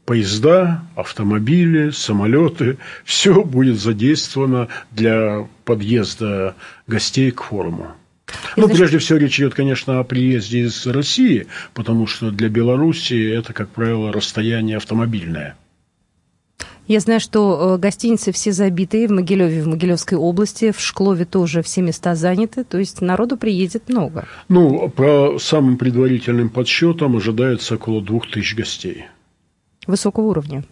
поезда, 0.06 0.82
автомобили, 0.94 1.90
самолеты, 1.90 2.78
все 3.04 3.42
будет 3.42 3.78
задействовано 3.78 4.68
для 4.92 5.46
подъезда 5.64 6.54
гостей 6.86 7.32
к 7.32 7.42
форуму. 7.42 7.88
Ну, 8.56 8.68
прежде 8.68 8.98
всего, 8.98 9.18
речь 9.18 9.38
идет, 9.38 9.54
конечно, 9.54 10.00
о 10.00 10.04
приезде 10.04 10.60
из 10.60 10.86
России, 10.86 11.46
потому 11.74 12.06
что 12.06 12.30
для 12.30 12.48
Беларуси 12.48 13.30
это, 13.30 13.52
как 13.52 13.68
правило, 13.68 14.12
расстояние 14.12 14.78
автомобильное. 14.78 15.56
Я 16.88 17.00
знаю, 17.00 17.18
что 17.18 17.74
э, 17.74 17.80
гостиницы 17.80 18.30
все 18.30 18.52
забитые 18.52 19.08
в 19.08 19.10
Могилеве, 19.10 19.60
в 19.62 19.66
Могилевской 19.66 20.16
области, 20.16 20.70
в 20.70 20.80
Шклове 20.80 21.24
тоже 21.24 21.62
все 21.62 21.82
места 21.82 22.14
заняты, 22.14 22.62
то 22.62 22.78
есть 22.78 23.00
народу 23.00 23.36
приедет 23.36 23.88
много. 23.88 24.26
Ну, 24.48 24.88
по 24.88 25.36
самым 25.40 25.78
предварительным 25.78 26.48
подсчетам 26.48 27.16
ожидается 27.16 27.74
около 27.74 28.00
двух 28.00 28.30
тысяч 28.30 28.54
гостей 28.54 29.06
высокого 29.86 30.26
уровня. 30.26 30.64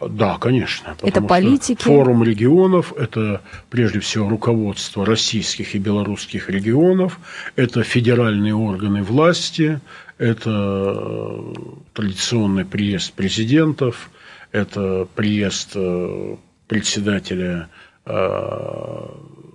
Да, 0.00 0.36
конечно. 0.38 0.94
Это 1.02 1.22
политики. 1.22 1.82
Форум 1.82 2.22
регионов– 2.22 2.92
это 2.98 3.40
прежде 3.70 4.00
всего 4.00 4.28
руководство 4.28 5.06
российских 5.06 5.74
и 5.74 5.78
белорусских 5.78 6.50
регионов, 6.50 7.18
это 7.56 7.82
федеральные 7.82 8.54
органы 8.54 9.02
власти, 9.02 9.80
это 10.18 11.54
традиционный 11.94 12.64
приезд 12.64 13.12
президентов, 13.14 14.10
это 14.52 15.06
приезд 15.14 15.72
э, 15.74 16.36
председателя 16.68 17.68
э, 18.04 19.08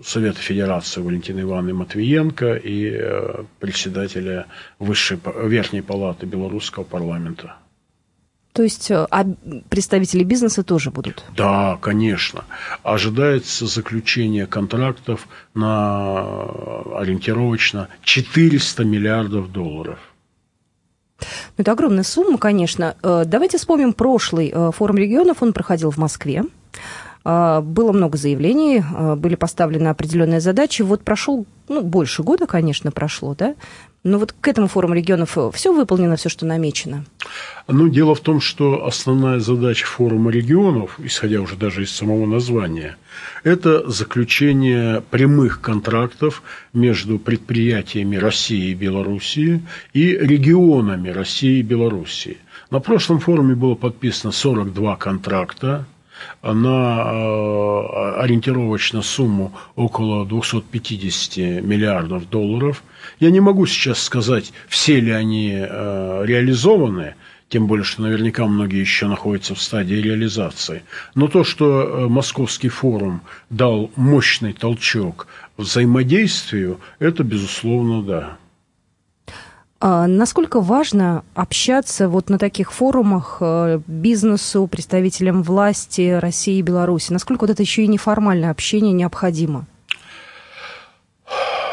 Совета 0.04 0.40
Федерации 0.40 1.02
Валентины 1.02 1.42
Ивановны 1.42 1.74
Матвиенко 1.74 2.56
и 2.56 2.92
э, 2.92 3.44
председателя 3.60 4.48
Высшей, 4.80 5.20
Верхней 5.44 5.82
Палаты 5.82 6.26
Белорусского 6.26 6.84
парламента. 6.84 7.56
То 8.54 8.64
есть 8.64 8.92
э, 8.92 9.08
а 9.10 9.26
представители 9.70 10.24
бизнеса 10.24 10.64
тоже 10.64 10.92
будут? 10.92 11.24
Да, 11.36 11.78
конечно. 11.82 12.44
Ожидается 12.84 13.66
заключение 13.66 14.46
контрактов 14.46 15.28
на 15.54 16.24
э, 16.24 16.96
ориентировочно 16.98 17.88
400 18.04 18.84
миллиардов 18.84 19.52
долларов. 19.52 20.00
Ну, 21.22 21.28
это 21.58 21.72
огромная 21.72 22.04
сумма, 22.04 22.38
конечно. 22.38 22.98
Э, 23.04 23.24
давайте 23.26 23.58
вспомним 23.58 23.94
прошлый 23.94 24.54
форум 24.74 24.98
регионов. 24.98 25.42
Он 25.42 25.54
проходил 25.54 25.92
в 25.92 25.98
Москве. 25.98 26.44
Было 27.24 27.92
много 27.92 28.18
заявлений, 28.18 28.84
были 29.18 29.36
поставлены 29.36 29.90
определенные 29.90 30.40
задачи. 30.40 30.82
Вот 30.82 31.02
прошел, 31.04 31.46
ну, 31.68 31.82
больше 31.82 32.24
года, 32.24 32.48
конечно, 32.48 32.92
прошло, 32.92 33.36
да? 33.36 33.56
Но 34.04 34.18
вот 34.18 34.34
к 34.34 34.48
этому 34.48 34.68
форуму 34.68 34.96
регионов 34.96 35.38
все 35.54 35.72
выполнено, 35.72 36.16
все, 36.16 36.28
что 36.28 36.48
намечено? 36.48 37.06
Ну, 37.68 37.88
дело 37.88 38.16
в 38.16 38.22
том, 38.22 38.42
что 38.42 38.88
основная 38.88 39.40
задача 39.40 39.86
форума 39.86 40.32
регионов, 40.32 41.00
исходя 41.04 41.40
уже 41.40 41.56
даже 41.56 41.84
из 41.84 41.92
самого 41.92 42.26
названия, 42.26 42.98
это 43.44 43.88
заключение 43.88 45.04
прямых 45.12 45.62
контрактов 45.62 46.42
между 46.74 47.20
предприятиями 47.20 48.16
России 48.16 48.72
и 48.72 48.74
Белоруссии 48.74 49.62
и 49.94 50.18
регионами 50.18 51.10
России 51.10 51.60
и 51.60 51.62
Белоруссии. 51.64 52.40
На 52.72 52.80
прошлом 52.80 53.20
форуме 53.20 53.54
было 53.54 53.76
подписано 53.76 54.32
42 54.32 54.96
контракта 54.96 55.86
на 56.42 57.04
э, 57.06 58.22
ориентировочно 58.22 59.02
сумму 59.02 59.54
около 59.76 60.26
250 60.26 61.64
миллиардов 61.64 62.30
долларов. 62.30 62.84
Я 63.20 63.32
не 63.32 63.40
могу 63.40 63.66
сейчас 63.66 64.02
сказать, 64.02 64.54
все 64.68 65.00
ли 65.00 65.12
они 65.12 65.54
э, 65.54 66.24
реализованы, 66.26 67.16
тем 67.52 67.68
более, 67.68 67.84
что 67.84 68.02
наверняка 68.02 68.46
многие 68.46 68.80
еще 68.80 69.08
находятся 69.08 69.56
в 69.56 69.62
стадии 69.62 69.96
реализации. 69.96 70.84
Но 71.16 71.28
то, 71.28 71.44
что 71.44 71.82
э, 71.82 72.08
Московский 72.08 72.70
форум 72.70 73.22
дал 73.50 73.92
мощный 73.96 74.54
толчок 74.54 75.28
взаимодействию, 75.58 76.80
это, 77.00 77.24
безусловно, 77.24 78.04
да. 78.04 78.38
А 79.84 80.06
насколько 80.06 80.62
важно 80.62 81.24
общаться 81.34 82.08
вот 82.08 82.30
на 82.30 82.38
таких 82.38 82.72
форумах 82.72 83.38
э, 83.42 83.80
бизнесу, 83.88 84.68
представителям 84.68 85.42
власти 85.42 86.20
России 86.20 86.60
и 86.60 86.62
Беларуси? 86.62 87.12
Насколько 87.12 87.42
вот 87.42 87.50
это 87.50 87.64
еще 87.64 87.84
и 87.84 87.88
неформальное 87.88 88.52
общение 88.52 88.94
необходимо? 88.94 89.66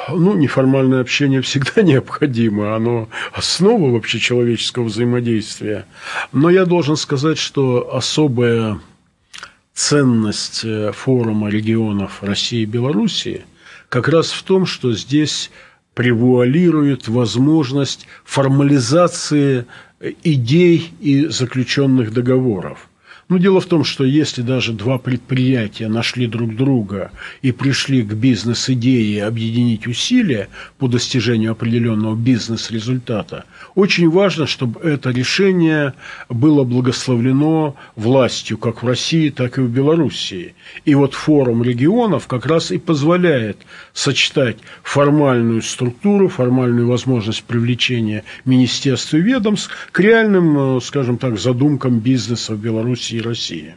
Ну, 0.08 0.34
неформальное 0.34 1.02
общение 1.02 1.42
всегда 1.42 1.82
необходимо, 1.82 2.74
оно 2.74 3.10
основа 3.34 3.90
вообще 3.90 4.18
человеческого 4.18 4.84
взаимодействия. 4.84 5.84
Но 6.32 6.48
я 6.48 6.64
должен 6.64 6.96
сказать, 6.96 7.36
что 7.36 7.94
особая 7.94 8.80
ценность 9.74 10.62
э, 10.64 10.92
форума 10.92 11.50
регионов 11.50 12.22
России 12.22 12.62
и 12.62 12.64
Белоруссии 12.64 13.44
как 13.90 14.08
раз 14.08 14.30
в 14.30 14.42
том, 14.44 14.64
что 14.64 14.94
здесь 14.94 15.50
превуалирует 15.98 17.08
возможность 17.08 18.06
формализации 18.24 19.66
идей 20.22 20.92
и 21.00 21.26
заключенных 21.26 22.12
договоров. 22.12 22.87
Но 23.28 23.36
дело 23.36 23.60
в 23.60 23.66
том, 23.66 23.84
что 23.84 24.04
если 24.04 24.40
даже 24.40 24.72
два 24.72 24.96
предприятия 24.96 25.88
нашли 25.88 26.26
друг 26.26 26.56
друга 26.56 27.10
и 27.42 27.52
пришли 27.52 28.02
к 28.02 28.14
бизнес-идее 28.14 29.26
объединить 29.26 29.86
усилия 29.86 30.48
по 30.78 30.88
достижению 30.88 31.52
определенного 31.52 32.16
бизнес-результата, 32.16 33.44
очень 33.74 34.08
важно, 34.08 34.46
чтобы 34.46 34.80
это 34.80 35.10
решение 35.10 35.92
было 36.30 36.64
благословлено 36.64 37.76
властью 37.96 38.56
как 38.56 38.82
в 38.82 38.86
России, 38.86 39.28
так 39.28 39.58
и 39.58 39.60
в 39.60 39.68
Белоруссии. 39.68 40.54
И 40.86 40.94
вот 40.94 41.12
форум 41.12 41.62
регионов 41.62 42.28
как 42.28 42.46
раз 42.46 42.70
и 42.70 42.78
позволяет 42.78 43.58
сочетать 43.92 44.56
формальную 44.82 45.60
структуру, 45.60 46.28
формальную 46.28 46.88
возможность 46.88 47.44
привлечения 47.44 48.24
министерств 48.46 49.12
и 49.12 49.20
ведомств 49.20 49.70
к 49.92 50.00
реальным, 50.00 50.78
э, 50.78 50.80
скажем 50.80 51.18
так, 51.18 51.38
задумкам 51.38 51.98
бизнеса 51.98 52.54
в 52.54 52.58
Беларуси 52.58 53.17
России. 53.20 53.76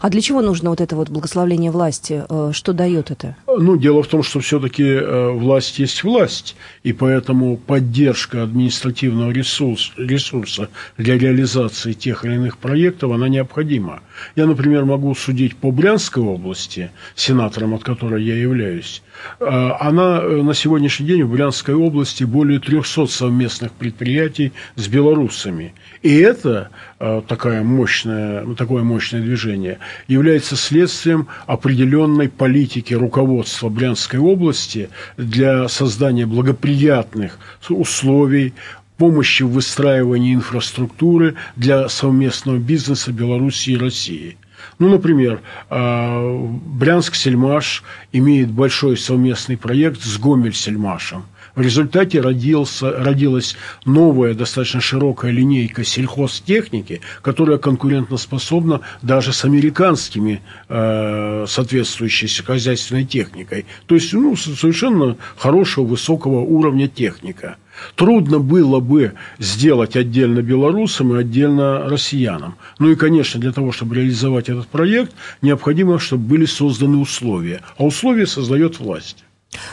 А 0.00 0.08
для 0.08 0.20
чего 0.20 0.42
нужно 0.42 0.70
вот 0.70 0.80
это 0.80 0.96
вот 0.96 1.08
благословление 1.08 1.70
власти? 1.70 2.24
Э, 2.28 2.50
что 2.52 2.72
дает 2.72 3.10
это? 3.10 3.36
Ну, 3.46 3.76
дело 3.76 4.02
в 4.02 4.06
том, 4.06 4.22
что 4.22 4.40
все-таки 4.40 4.84
э, 4.84 5.30
власть 5.30 5.78
есть 5.78 6.04
власть, 6.04 6.56
и 6.82 6.92
поэтому 6.92 7.56
поддержка 7.56 8.42
административного 8.42 9.30
ресурса, 9.30 9.92
ресурса 9.96 10.68
для 10.96 11.18
реализации 11.18 11.92
тех 11.92 12.24
или 12.24 12.34
иных 12.34 12.58
проектов, 12.58 13.12
она 13.12 13.28
необходима. 13.28 14.00
Я, 14.36 14.46
например, 14.46 14.84
могу 14.84 15.14
судить 15.14 15.56
по 15.56 15.70
Брянской 15.70 16.22
области, 16.22 16.90
сенатором 17.14 17.74
от 17.74 17.84
которой 17.84 18.24
я 18.24 18.36
являюсь. 18.36 19.02
Э, 19.40 19.70
она 19.80 20.20
на 20.20 20.54
сегодняшний 20.54 21.06
день 21.06 21.24
в 21.24 21.32
Брянской 21.32 21.74
области 21.74 22.24
более 22.24 22.60
300 22.60 23.06
совместных 23.06 23.72
предприятий 23.72 24.52
с 24.76 24.88
белорусами. 24.88 25.74
И 26.02 26.16
это 26.16 26.70
такая 26.98 27.62
мощная, 27.62 28.44
такое 28.54 28.82
мощное 28.82 29.20
движение 29.20 29.67
образования 29.68 29.78
является 30.06 30.56
следствием 30.56 31.28
определенной 31.46 32.28
политики 32.28 32.94
руководства 32.94 33.68
Брянской 33.68 34.18
области 34.18 34.90
для 35.16 35.68
создания 35.68 36.26
благоприятных 36.26 37.38
условий 37.68 38.54
помощи 38.96 39.44
в 39.44 39.50
выстраивании 39.50 40.34
инфраструктуры 40.34 41.34
для 41.56 41.88
совместного 41.88 42.58
бизнеса 42.58 43.12
Беларуси 43.12 43.70
и 43.70 43.76
России. 43.76 44.36
Ну, 44.80 44.88
например, 44.88 45.40
а, 45.70 46.36
Брянск-Сельмаш 46.80 47.82
имеет 48.12 48.50
большой 48.50 48.96
совместный 48.96 49.56
проект 49.56 50.02
с 50.02 50.18
Гомель-Сельмашем– 50.18 51.22
в 51.58 51.60
результате 51.60 52.20
родился, 52.20 52.92
родилась 52.92 53.56
новая, 53.84 54.32
достаточно 54.32 54.80
широкая 54.80 55.32
линейка 55.32 55.82
сельхозтехники, 55.82 57.00
которая 57.20 57.58
конкурентоспособна 57.58 58.82
даже 59.02 59.32
с 59.32 59.44
американскими 59.44 60.40
э, 60.68 61.46
соответствующей 61.48 62.28
хозяйственной 62.44 63.04
техникой. 63.04 63.66
То 63.86 63.96
есть, 63.96 64.12
ну, 64.12 64.36
совершенно 64.36 65.16
хорошего, 65.36 65.84
высокого 65.84 66.42
уровня 66.42 66.86
техника. 66.86 67.56
Трудно 67.96 68.38
было 68.38 68.78
бы 68.78 69.14
сделать 69.40 69.96
отдельно 69.96 70.42
белорусам 70.42 71.16
и 71.16 71.18
отдельно 71.18 71.88
россиянам. 71.88 72.54
Ну 72.78 72.92
и, 72.92 72.94
конечно, 72.94 73.40
для 73.40 73.50
того, 73.50 73.72
чтобы 73.72 73.96
реализовать 73.96 74.48
этот 74.48 74.68
проект, 74.68 75.12
необходимо, 75.42 75.98
чтобы 75.98 76.22
были 76.22 76.44
созданы 76.44 76.98
условия. 76.98 77.62
А 77.76 77.84
условия 77.84 78.28
создает 78.28 78.78
власть. 78.78 79.24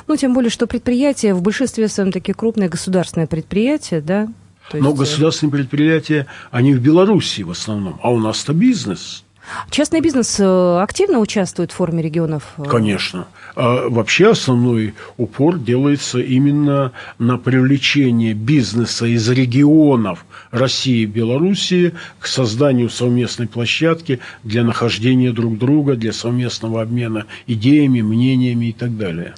Ну, 0.08 0.16
тем 0.16 0.34
более, 0.34 0.50
что 0.50 0.68
предприятия 0.68 1.34
в 1.34 1.42
большинстве 1.42 1.88
своем 1.88 2.12
такие 2.12 2.34
крупные 2.34 2.70
государственные 2.70 3.28
предприятия, 3.28 4.02
да? 4.02 4.28
То 4.70 4.78
Но 4.78 4.90
есть... 4.90 4.96
Э, 4.96 5.00
государственные 5.00 5.52
предприятия, 5.52 6.28
они 6.52 6.74
в 6.74 6.82
Беларуси 6.82 7.42
в 7.42 7.52
основном, 7.52 8.00
а 8.02 8.12
у 8.12 8.20
нас-то 8.20 8.54
бизнес. 8.54 9.24
Частный 9.70 10.02
бизнес 10.02 10.40
э, 10.40 10.80
активно 10.82 11.20
участвует 11.20 11.72
в 11.72 11.76
форме 11.76 12.02
регионов? 12.02 12.54
Э? 12.58 12.64
Конечно. 12.64 13.28
А 13.56 13.90
вообще 13.90 14.32
основной 14.32 14.96
упор 15.18 15.60
делается 15.60 16.20
именно 16.20 16.92
на 17.20 17.38
привлечение 17.38 18.34
бизнеса 18.34 19.06
из 19.06 19.30
регионов 19.30 20.26
России 20.52 21.04
и 21.04 21.06
Белоруссии 21.06 21.94
к 22.20 22.28
созданию 22.28 22.90
совместной 22.90 23.48
площадки 23.48 24.20
для 24.44 24.64
нахождения 24.64 25.32
друг 25.32 25.58
друга, 25.58 25.96
для 25.96 26.12
совместного 26.12 26.82
обмена 26.82 27.26
идеями, 27.48 28.02
мнениями 28.02 28.68
и 28.68 28.74
так 28.74 28.98
далее. 28.98 29.36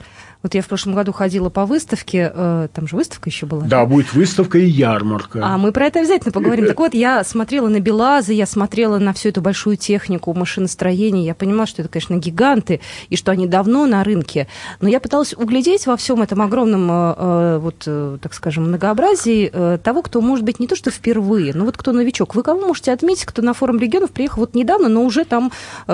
Вот 0.48 0.54
я 0.54 0.62
в 0.62 0.68
прошлом 0.68 0.96
году 0.96 1.12
ходила 1.12 1.50
по 1.50 1.66
выставке, 1.66 2.32
э, 2.34 2.70
там 2.74 2.88
же 2.88 2.96
выставка 2.96 3.30
еще 3.30 3.46
была. 3.46 3.64
Да, 3.64 3.86
будет 3.86 4.14
выставка 4.14 4.58
и 4.58 4.66
ярмарка. 4.66 5.42
А 5.44 5.58
мы 5.58 5.74
про 5.74 5.88
это 5.88 6.00
обязательно 6.00 6.32
поговорим. 6.32 6.68
Так 6.68 6.80
вот, 6.80 6.94
я 6.94 7.26
смотрела 7.26 7.68
на 7.68 7.82
Белазы, 7.82 8.32
я 8.32 8.46
смотрела 8.46 8.98
на 8.98 9.12
всю 9.12 9.28
эту 9.28 9.42
большую 9.42 9.76
технику 9.76 10.34
машиностроения, 10.34 11.26
я 11.26 11.36
понимала, 11.36 11.68
что 11.68 11.82
это, 11.82 11.92
конечно, 11.92 12.16
гиганты, 12.16 12.80
и 13.10 13.18
что 13.18 13.34
они 13.34 13.46
давно 13.46 13.86
на 13.88 14.06
рынке. 14.06 14.48
Но 14.80 14.88
я 14.88 15.02
пыталась 15.02 15.34
углядеть 15.34 15.86
во 15.86 15.98
всем 15.98 16.22
этом 16.22 16.42
огромном, 16.42 16.90
э, 16.90 17.16
э, 17.18 17.58
вот, 17.58 18.22
так 18.22 18.34
скажем, 18.34 18.70
многообразии 18.70 19.52
того, 19.84 20.02
кто, 20.02 20.22
может 20.22 20.46
быть, 20.46 20.62
не 20.62 20.68
то 20.68 20.78
что 20.78 20.92
впервые, 20.92 21.54
но 21.54 21.66
вот 21.66 21.76
кто 21.76 21.92
новичок. 21.92 22.36
Вы 22.36 22.44
кого 22.44 22.68
можете 22.68 22.94
отметить, 22.94 23.26
кто 23.26 23.42
на 23.42 23.54
форум 23.54 23.80
регионов 23.80 24.12
приехал 24.12 24.40
вот 24.44 24.56
недавно, 24.56 24.88
но 24.88 25.04
уже 25.04 25.26
там 25.26 25.52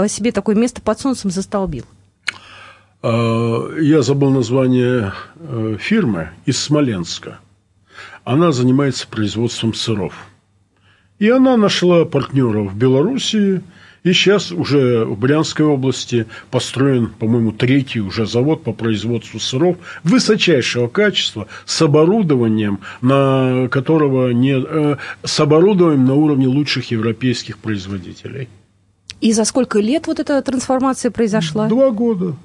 себе 0.07 0.31
такое 0.31 0.53
место 0.55 0.79
под 0.79 0.99
солнцем 0.99 1.31
застолбил? 1.31 1.85
А, 3.03 3.77
я 3.79 4.01
забыл 4.01 4.29
название 4.29 5.11
э, 5.35 5.75
фирмы 5.77 6.29
из 6.45 6.57
Смоленска. 6.57 7.39
Она 8.23 8.53
занимается 8.53 9.07
производством 9.07 9.73
сыров. 9.73 10.13
И 11.19 11.29
она 11.29 11.57
нашла 11.57 12.05
партнеров 12.05 12.71
в 12.71 12.77
Белоруссии, 12.77 13.61
и 14.03 14.13
сейчас 14.13 14.51
уже 14.53 15.03
в 15.03 15.19
Брянской 15.19 15.65
области 15.65 16.27
построен, 16.49 17.07
по-моему, 17.07 17.51
третий 17.51 17.99
уже 17.99 18.25
завод 18.25 18.63
по 18.63 18.71
производству 18.71 19.37
сыров 19.37 19.77
высочайшего 20.03 20.87
качества 20.87 21.47
с 21.65 21.81
оборудованием, 21.81 22.79
на 23.01 23.67
которого 23.69 24.31
не, 24.31 24.55
э, 24.57 24.95
с 25.23 25.39
оборудованием 25.41 26.05
на 26.05 26.15
уровне 26.15 26.47
лучших 26.47 26.91
европейских 26.91 27.57
производителей. 27.57 28.47
И 29.19 29.33
за 29.33 29.43
сколько 29.43 29.79
лет 29.79 30.07
вот 30.07 30.21
эта 30.21 30.41
трансформация 30.41 31.11
произошла? 31.11 31.67
Два 31.67 31.91
года. 31.91 32.35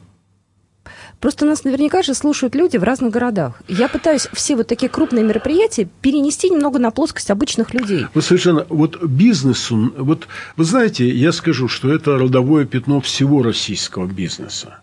Просто 1.20 1.44
нас 1.44 1.64
наверняка 1.64 2.02
же 2.02 2.14
слушают 2.14 2.54
люди 2.54 2.76
в 2.76 2.84
разных 2.84 3.12
городах. 3.12 3.60
Я 3.66 3.88
пытаюсь 3.88 4.28
все 4.32 4.54
вот 4.54 4.68
такие 4.68 4.88
крупные 4.88 5.24
мероприятия 5.24 5.88
перенести 6.00 6.48
немного 6.48 6.78
на 6.78 6.90
плоскость 6.92 7.30
обычных 7.30 7.74
людей. 7.74 8.06
Вы 8.14 8.22
совершенно... 8.22 8.64
Вот 8.68 9.02
бизнесу... 9.02 9.92
Вот 9.96 10.28
вы 10.56 10.64
знаете, 10.64 11.08
я 11.08 11.32
скажу, 11.32 11.66
что 11.66 11.92
это 11.92 12.18
родовое 12.18 12.66
пятно 12.66 13.00
всего 13.00 13.42
российского 13.42 14.06
бизнеса. 14.06 14.78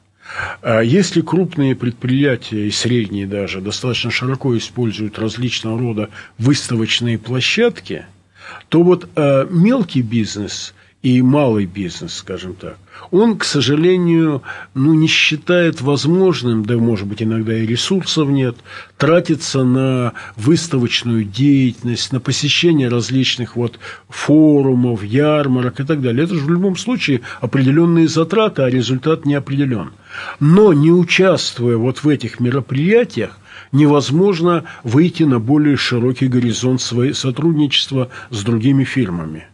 А 0.62 0.82
если 0.82 1.22
крупные 1.22 1.76
предприятия 1.76 2.68
и 2.68 2.72
средние 2.72 3.28
даже 3.28 3.62
достаточно 3.62 4.12
широко 4.12 4.58
используют 4.58 5.18
различного 5.20 5.80
рода 5.80 6.10
выставочные 6.38 7.18
площадки, 7.18 8.06
то 8.70 8.84
вот 8.84 9.08
э, 9.16 9.48
мелкий 9.50 10.02
бизнес 10.02 10.74
и 11.06 11.22
малый 11.22 11.68
бизнес, 11.68 12.16
скажем 12.16 12.56
так, 12.56 12.80
он, 13.12 13.38
к 13.38 13.44
сожалению, 13.44 14.42
ну, 14.74 14.96
не 14.96 15.06
считает 15.06 15.80
возможным, 15.80 16.66
да, 16.66 16.78
может 16.78 17.06
быть, 17.06 17.22
иногда 17.22 17.56
и 17.56 17.68
ресурсов 17.68 18.28
нет, 18.28 18.56
тратиться 18.98 19.64
на 19.64 20.14
выставочную 20.36 21.24
деятельность, 21.24 22.12
на 22.12 22.20
посещение 22.20 22.90
различных 22.90 23.56
вот 23.56 23.78
форумов, 24.10 25.04
ярмарок 25.04 25.80
и 25.80 25.84
так 25.84 26.02
далее. 26.02 26.24
Это 26.24 26.34
же 26.34 26.42
в 26.42 26.50
любом 26.50 26.76
случае 26.76 27.22
определенные 27.40 28.08
затраты, 28.08 28.64
а 28.64 28.70
результат 28.72 29.26
не 29.26 29.36
определен. 29.36 29.92
Но 30.40 30.74
не 30.74 30.92
участвуя 30.92 31.78
вот 31.78 32.04
в 32.04 32.10
этих 32.10 32.40
мероприятиях, 32.40 33.38
невозможно 33.72 34.64
выйти 34.84 35.22
на 35.22 35.40
более 35.40 35.78
широкий 35.78 36.28
горизонт 36.28 36.82
своего 36.82 37.14
сотрудничества 37.14 38.10
с 38.32 38.42
другими 38.42 38.86
фирмами. 38.86 39.46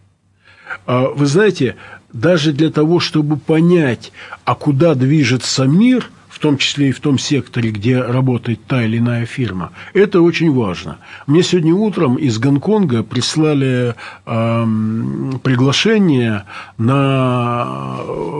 А 0.86 1.08
вы 1.08 1.26
знаете, 1.26 1.76
даже 2.14 2.52
для 2.52 2.70
того, 2.70 3.00
чтобы 3.00 3.38
понять, 3.38 4.12
а 4.46 4.56
куда 4.56 4.96
движется 4.96 5.66
мир, 5.66 6.10
в 6.30 6.40
том 6.40 6.58
числе 6.58 6.90
и 6.90 6.92
в 6.92 7.00
том 7.00 7.20
секторе, 7.20 7.70
где 7.70 8.02
работает 8.02 8.66
та 8.66 8.84
или 8.84 8.98
иная 8.98 9.26
фирма, 9.26 9.72
это 9.94 10.22
очень 10.22 10.52
важно. 10.52 10.98
Мне 11.28 11.44
сегодня 11.44 11.74
утром 11.74 12.16
из 12.16 12.40
Гонконга 12.40 13.04
прислали 13.04 13.94
э, 14.26 14.66
приглашение 15.44 16.46
на 16.80 17.98
э, 18.00 18.32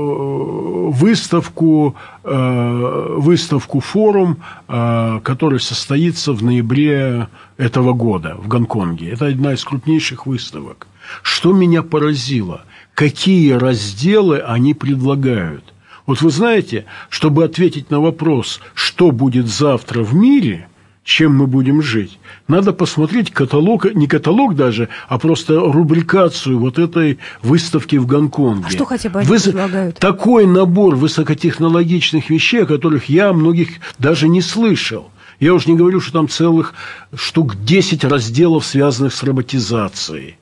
выставку, 0.92 1.96
э, 2.24 3.16
выставку 3.18 3.80
форум, 3.82 4.38
э, 4.68 5.20
который 5.24 5.60
состоится 5.60 6.34
в 6.34 6.42
ноябре 6.42 7.28
этого 7.58 7.94
года 7.94 8.36
в 8.42 8.48
Гонконге. 8.48 9.12
Это 9.12 9.28
одна 9.28 9.54
из 9.54 9.64
крупнейших 9.64 10.26
выставок. 10.26 10.88
Что 11.22 11.54
меня 11.54 11.84
поразило? 11.84 12.66
Какие 12.96 13.54
разделы 13.54 14.40
они 14.40 14.74
предлагают? 14.74 15.74
Вот 16.06 16.22
вы 16.22 16.30
знаете, 16.30 16.86
чтобы 17.10 17.44
ответить 17.44 17.90
на 17.90 18.00
вопрос, 18.00 18.60
что 18.74 19.12
будет 19.12 19.48
завтра 19.48 20.02
в 20.04 20.14
мире, 20.14 20.68
чем 21.04 21.36
мы 21.36 21.48
будем 21.48 21.82
жить, 21.82 22.20
надо 22.48 22.74
посмотреть 22.74 23.32
каталог, 23.32 23.94
не 23.94 24.08
каталог 24.08 24.56
даже, 24.56 24.90
а 25.08 25.18
просто 25.18 25.60
рубрикацию 25.60 26.60
вот 26.60 26.78
этой 26.80 27.18
выставки 27.42 27.96
в 27.96 28.06
Гонконге. 28.06 28.66
А 28.68 28.72
что 28.72 28.86
хотя 28.86 29.10
бы 29.10 29.20
они 29.20 29.28
Вы... 29.30 29.40
предлагают? 29.40 29.98
Такой 29.98 30.46
набор 30.46 30.96
высокотехнологичных 30.96 32.30
вещей, 32.30 32.64
о 32.64 32.66
которых 32.66 33.10
я 33.10 33.34
многих 33.34 33.70
даже 33.98 34.28
не 34.28 34.42
слышал. 34.42 35.10
Я 35.40 35.56
уже 35.56 35.72
не 35.72 35.76
говорю, 35.76 36.00
что 36.02 36.14
там 36.14 36.30
целых 36.30 36.76
штук 37.16 37.56
10 37.64 38.04
разделов, 38.04 38.64
связанных 38.64 39.14
с 39.14 39.24
роботизацией 39.24 40.38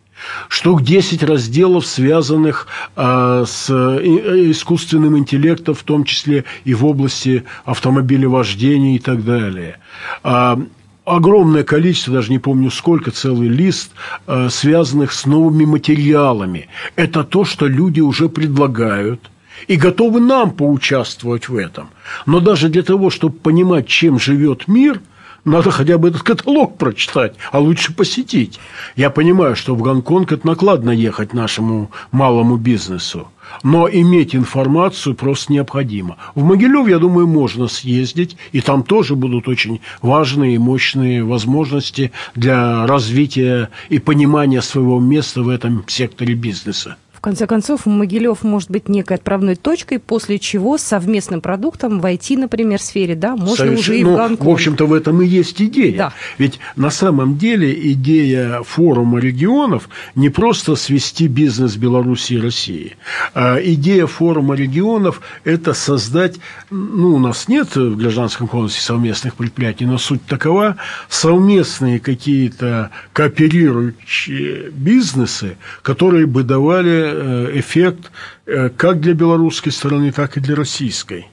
штук 0.48 0.84
10 0.84 1.24
разделов, 1.24 1.86
связанных 1.86 2.68
э, 2.96 3.46
с 3.48 3.70
э, 3.70 4.52
искусственным 4.52 5.18
интеллектом, 5.18 5.76
в 5.76 5.84
том 5.84 6.04
числе 6.04 6.46
и 6.66 6.74
в 6.74 6.86
области 6.86 7.44
автомобилевождения 7.66 8.96
и 8.96 9.00
так 9.00 9.24
далее. 9.24 9.80
А, 10.24 10.60
огромное 11.06 11.64
количество, 11.64 12.14
даже 12.14 12.32
не 12.32 12.40
помню 12.40 12.72
сколько, 12.72 13.12
целый 13.12 13.48
лист, 13.48 13.92
э, 14.28 14.50
связанных 14.50 15.14
с 15.14 15.26
новыми 15.26 15.66
материалами. 15.66 16.68
Это 16.96 17.24
то, 17.24 17.46
что 17.46 17.68
люди 17.68 18.00
уже 18.00 18.30
предлагают 18.30 19.30
и 19.68 19.76
готовы 19.76 20.22
нам 20.22 20.52
поучаствовать 20.52 21.50
в 21.50 21.56
этом. 21.56 21.90
Но 22.26 22.40
даже 22.40 22.70
для 22.70 22.84
того, 22.84 23.10
чтобы 23.10 23.38
понимать, 23.38 23.88
чем 23.88 24.20
живет 24.20 24.68
мир– 24.68 25.02
надо 25.46 25.72
хотя 25.72 25.98
бы 25.98 26.10
этот 26.10 26.24
каталог 26.24 26.78
прочитать, 26.78 27.36
а 27.52 27.60
лучше 27.60 27.94
посетить. 27.94 28.60
Я 28.96 29.10
понимаю, 29.10 29.56
что 29.56 29.76
в 29.76 29.82
Гонконг 29.82 30.32
это 30.32 30.46
накладно 30.46 30.92
ехать 30.92 31.34
нашему 31.34 31.92
малому 32.12 32.58
бизнесу. 32.58 33.28
Но 33.64 33.90
иметь 33.90 34.36
информацию 34.36 35.16
просто 35.16 35.54
необходимо. 35.54 36.18
В 36.36 36.44
Могилев, 36.44 36.88
я 36.88 37.00
думаю, 37.00 37.28
можно 37.28 37.68
съездить, 37.68 38.38
и 38.52 38.62
там 38.62 38.84
тоже 38.84 39.16
будут 39.16 39.48
очень 39.48 39.82
важные 40.02 40.56
и 40.56 40.60
мощные 40.60 41.24
возможности 41.24 42.12
для 42.36 42.86
развития 42.86 43.70
и 43.90 44.00
понимания 44.00 44.62
своего 44.62 45.00
места 45.00 45.42
в 45.42 45.50
этом 45.50 45.84
секторе 45.88 46.36
бизнеса. 46.36 46.98
В 47.20 47.22
конце 47.22 47.48
концов, 47.48 47.86
Могилев 47.86 48.44
может 48.44 48.72
быть 48.72 48.88
некой 48.88 49.18
отправной 49.18 49.58
точкой, 49.58 50.00
после 50.00 50.40
чего 50.40 50.78
совместным 50.78 51.42
продуктом 51.42 52.00
войти, 52.00 52.38
например, 52.38 52.80
в 52.80 52.82
сфере, 52.82 53.14
да, 53.14 53.36
можно 53.36 53.58
Совершенно, 53.58 53.80
уже 53.80 54.00
и 54.00 54.04
в 54.06 54.08
ну, 54.08 54.16
Гонконг. 54.16 54.46
В 54.46 54.50
общем-то, 54.50 54.86
в 54.86 54.94
этом 54.94 55.22
и 55.22 55.28
есть 55.28 55.62
идея. 55.62 55.98
Да. 55.98 56.14
Ведь 56.38 56.62
на 56.78 56.90
самом 56.90 57.38
деле 57.38 57.78
идея 57.92 58.64
форума 58.64 59.20
регионов 59.20 59.90
не 60.16 60.30
просто 60.30 60.76
свести 60.76 61.28
бизнес 61.28 61.76
Беларуси 61.76 62.34
и 62.34 62.40
России. 62.40 62.96
А 63.34 63.58
идея 63.62 64.08
форума 64.08 64.56
регионов– 64.56 65.20
это 65.44 65.74
создать, 65.74 66.38
ну, 66.70 67.16
у 67.16 67.20
нас 67.20 67.50
нет 67.50 67.76
в 67.76 67.98
гражданском 67.98 68.48
кодексе 68.48 68.80
совместных 68.80 69.36
предприятий, 69.36 69.86
но 69.86 69.98
суть 69.98 70.26
такова, 70.26 70.78
совместные 71.10 72.00
какие-то 72.00 72.92
кооперирующие 73.12 74.70
бизнесы, 74.72 75.58
которые 75.82 76.26
бы 76.26 76.44
давали 76.44 77.09
Э, 77.12 77.60
эффект 77.60 78.12
э, 78.46 78.70
как 78.70 79.00
для 79.00 79.14
белорусской 79.14 79.72
стороны, 79.72 80.12
так 80.12 80.38
и 80.38 80.40
для 80.40 80.56
российской. 80.56 81.28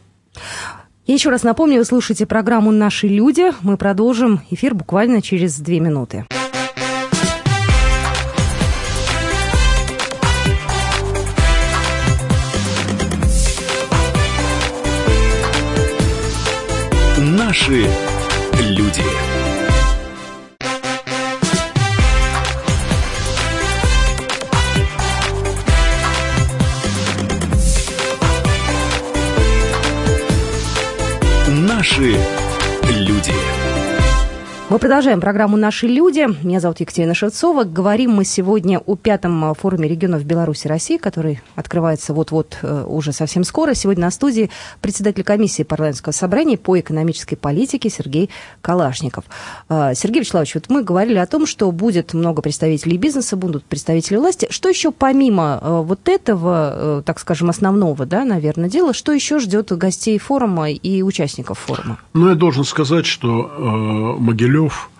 Я 1.07 1.15
еще 1.15 1.31
раз 1.31 1.43
напомню, 1.43 1.79
вы 1.79 1.85
слушаете 1.85 2.27
программу 2.27 2.73
«Наши 2.73 3.07
люди». 3.07 3.53
Мы 3.63 3.77
продолжим 3.77 4.41
эфир 4.51 4.75
буквально 4.75 5.23
через 5.23 5.59
две 5.59 5.81
минуты. 5.81 6.25
Наши 17.19 17.87
люди. 18.61 19.26
Наши 31.89 32.17
люди. 32.91 33.36
Мы 34.69 34.81
продолжаем 34.81 35.21
программу 35.21 35.57
«Наши 35.57 35.87
люди». 35.87 36.27
Меня 36.45 36.59
зовут 36.59 36.81
Екатерина 36.81 37.15
Шевцова. 37.15 37.63
Говорим 37.63 38.11
мы 38.11 38.25
сегодня 38.25 38.81
о 38.81 38.97
пятом 38.97 39.55
форуме 39.55 39.89
регионов 39.89 40.25
Беларуси 40.25 40.67
России, 40.67 40.97
который 40.97 41.41
открывается 41.55 42.13
вот-вот 42.13 42.59
э, 42.63 42.85
уже 42.85 43.13
совсем 43.13 43.45
скоро. 43.45 43.75
Сегодня 43.75 44.03
на 44.07 44.11
студии 44.11 44.51
председатель 44.81 45.23
комиссии 45.23 45.63
парламентского 45.63 46.11
собрания 46.11 46.59
по 46.59 46.81
экономической 46.81 47.37
политике 47.37 47.91
Сергей 47.91 48.29
Калашников. 48.61 49.27
Э, 49.69 49.93
Сергей 49.95 50.23
Вячеславович, 50.23 50.57
вот 50.57 50.65
мы 50.69 50.83
говорили 50.83 51.19
о 51.19 51.27
том, 51.27 51.47
что 51.47 51.71
будет 51.71 52.13
много 52.13 52.43
представителей 52.43 52.97
бизнеса, 52.97 53.37
будут 53.37 53.65
представители 53.65 54.17
власти. 54.17 54.49
Что 54.51 54.69
еще 54.69 54.91
помимо 54.91 55.61
э, 55.63 55.83
вот 55.87 56.09
этого, 56.09 57.05
так 57.07 57.21
скажем, 57.21 57.51
основного, 57.51 58.05
да, 58.05 58.25
наверное, 58.25 58.69
дела, 58.69 58.95
что 58.95 59.13
еще 59.13 59.39
ждет 59.39 59.71
гостей 59.71 60.19
форума 60.19 60.73
и 60.73 61.03
участников 61.03 61.61
форума? 61.61 62.01
Ну, 62.15 62.31
я 62.31 62.35
должен 62.35 62.65
сказать, 62.65 63.07
что 63.07 63.49
э, 63.57 64.21
Могилев 64.21 64.56
Киселев 64.57 64.91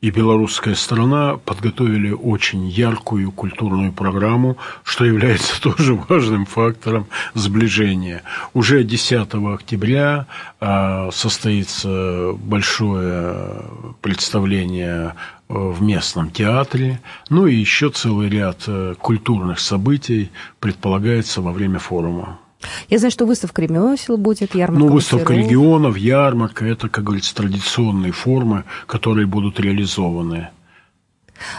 и 0.00 0.10
белорусская 0.10 0.74
сторона 0.74 1.36
подготовили 1.36 2.10
очень 2.10 2.66
яркую 2.66 3.30
культурную 3.30 3.92
программу, 3.92 4.58
что 4.82 5.04
является 5.04 5.62
тоже 5.62 5.94
важным 5.94 6.46
фактором 6.46 7.06
сближения. 7.34 8.22
Уже 8.54 8.82
10 8.82 9.34
октября 9.34 10.26
а, 10.60 11.10
состоится 11.12 12.32
большое 12.34 13.62
представление 14.02 15.14
в 15.48 15.80
местном 15.80 16.30
театре, 16.30 17.00
ну 17.30 17.46
и 17.46 17.54
еще 17.54 17.90
целый 17.90 18.28
ряд 18.28 18.64
э, 18.66 18.94
культурных 18.98 19.60
событий 19.60 20.30
предполагается 20.58 21.40
во 21.42 21.52
время 21.52 21.78
форума. 21.78 22.40
Я 22.88 22.98
знаю, 22.98 23.10
что 23.10 23.26
выставка 23.26 23.62
ремесел 23.62 24.16
будет, 24.16 24.54
ярмарка 24.54 24.86
Ну, 24.86 24.92
выставка 24.92 25.32
мастеров. 25.32 25.50
регионов, 25.50 25.96
ярмарка– 25.96 26.64
это, 26.66 26.88
как 26.88 27.04
говорится, 27.04 27.34
традиционные 27.34 28.12
формы, 28.12 28.64
которые 28.86 29.26
будут 29.26 29.60
реализованы. 29.60 30.48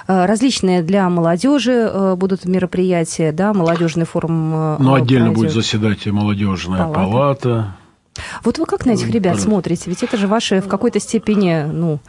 А, 0.07 0.27
различные 0.27 0.81
для 0.81 1.09
молодежи 1.09 1.71
э, 1.71 2.15
будут 2.15 2.45
мероприятия, 2.45 3.31
да, 3.31 3.53
молодежный 3.53 4.05
форум. 4.05 4.53
Э, 4.53 4.77
ну, 4.79 4.93
отдельно 4.93 5.25
пройдет. 5.25 5.35
будет 5.35 5.53
заседать 5.53 6.05
молодежная 6.05 6.79
палата. 6.79 6.95
палата. 6.95 7.75
Вот 8.43 8.57
вы 8.57 8.65
как 8.65 8.85
на 8.85 8.91
этих 8.91 9.09
ребят 9.09 9.39
смотрите? 9.39 9.89
Ведь 9.89 10.01
это 10.01 10.15
же 10.15 10.27
ваши 10.27 10.61
в 10.61 10.67
какой-то 10.67 11.01
степени, 11.01 11.65
ну, 11.69 11.99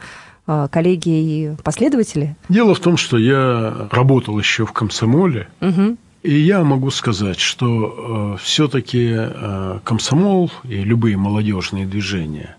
коллеги 0.45 1.09
и 1.09 1.51
последователи? 1.61 2.37
Дело 2.47 2.73
в 2.73 2.79
том, 2.79 2.95
что 2.95 3.17
я 3.17 3.89
работал 3.91 4.39
еще 4.39 4.65
в 4.65 4.71
комсомоле, 4.71 5.49
угу. 5.59 5.97
И 6.23 6.33
я 6.39 6.63
могу 6.63 6.91
сказать, 6.91 7.39
что 7.39 8.35
э, 8.35 8.43
все-таки 8.43 9.13
э, 9.15 9.79
комсомол 9.83 10.51
и 10.63 10.83
любые 10.83 11.15
молодежные 11.15 11.85
движения, 11.85 12.57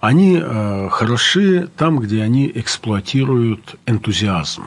они 0.00 0.40
э, 0.42 0.88
хороши 0.90 1.68
там, 1.76 1.98
где 1.98 2.22
они 2.22 2.50
эксплуатируют 2.54 3.76
энтузиазм. 3.86 4.64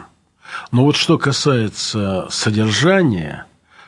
Но 0.71 0.83
вот 0.85 0.95
что 0.95 1.17
касается 1.17 2.27
содержания, 2.29 3.45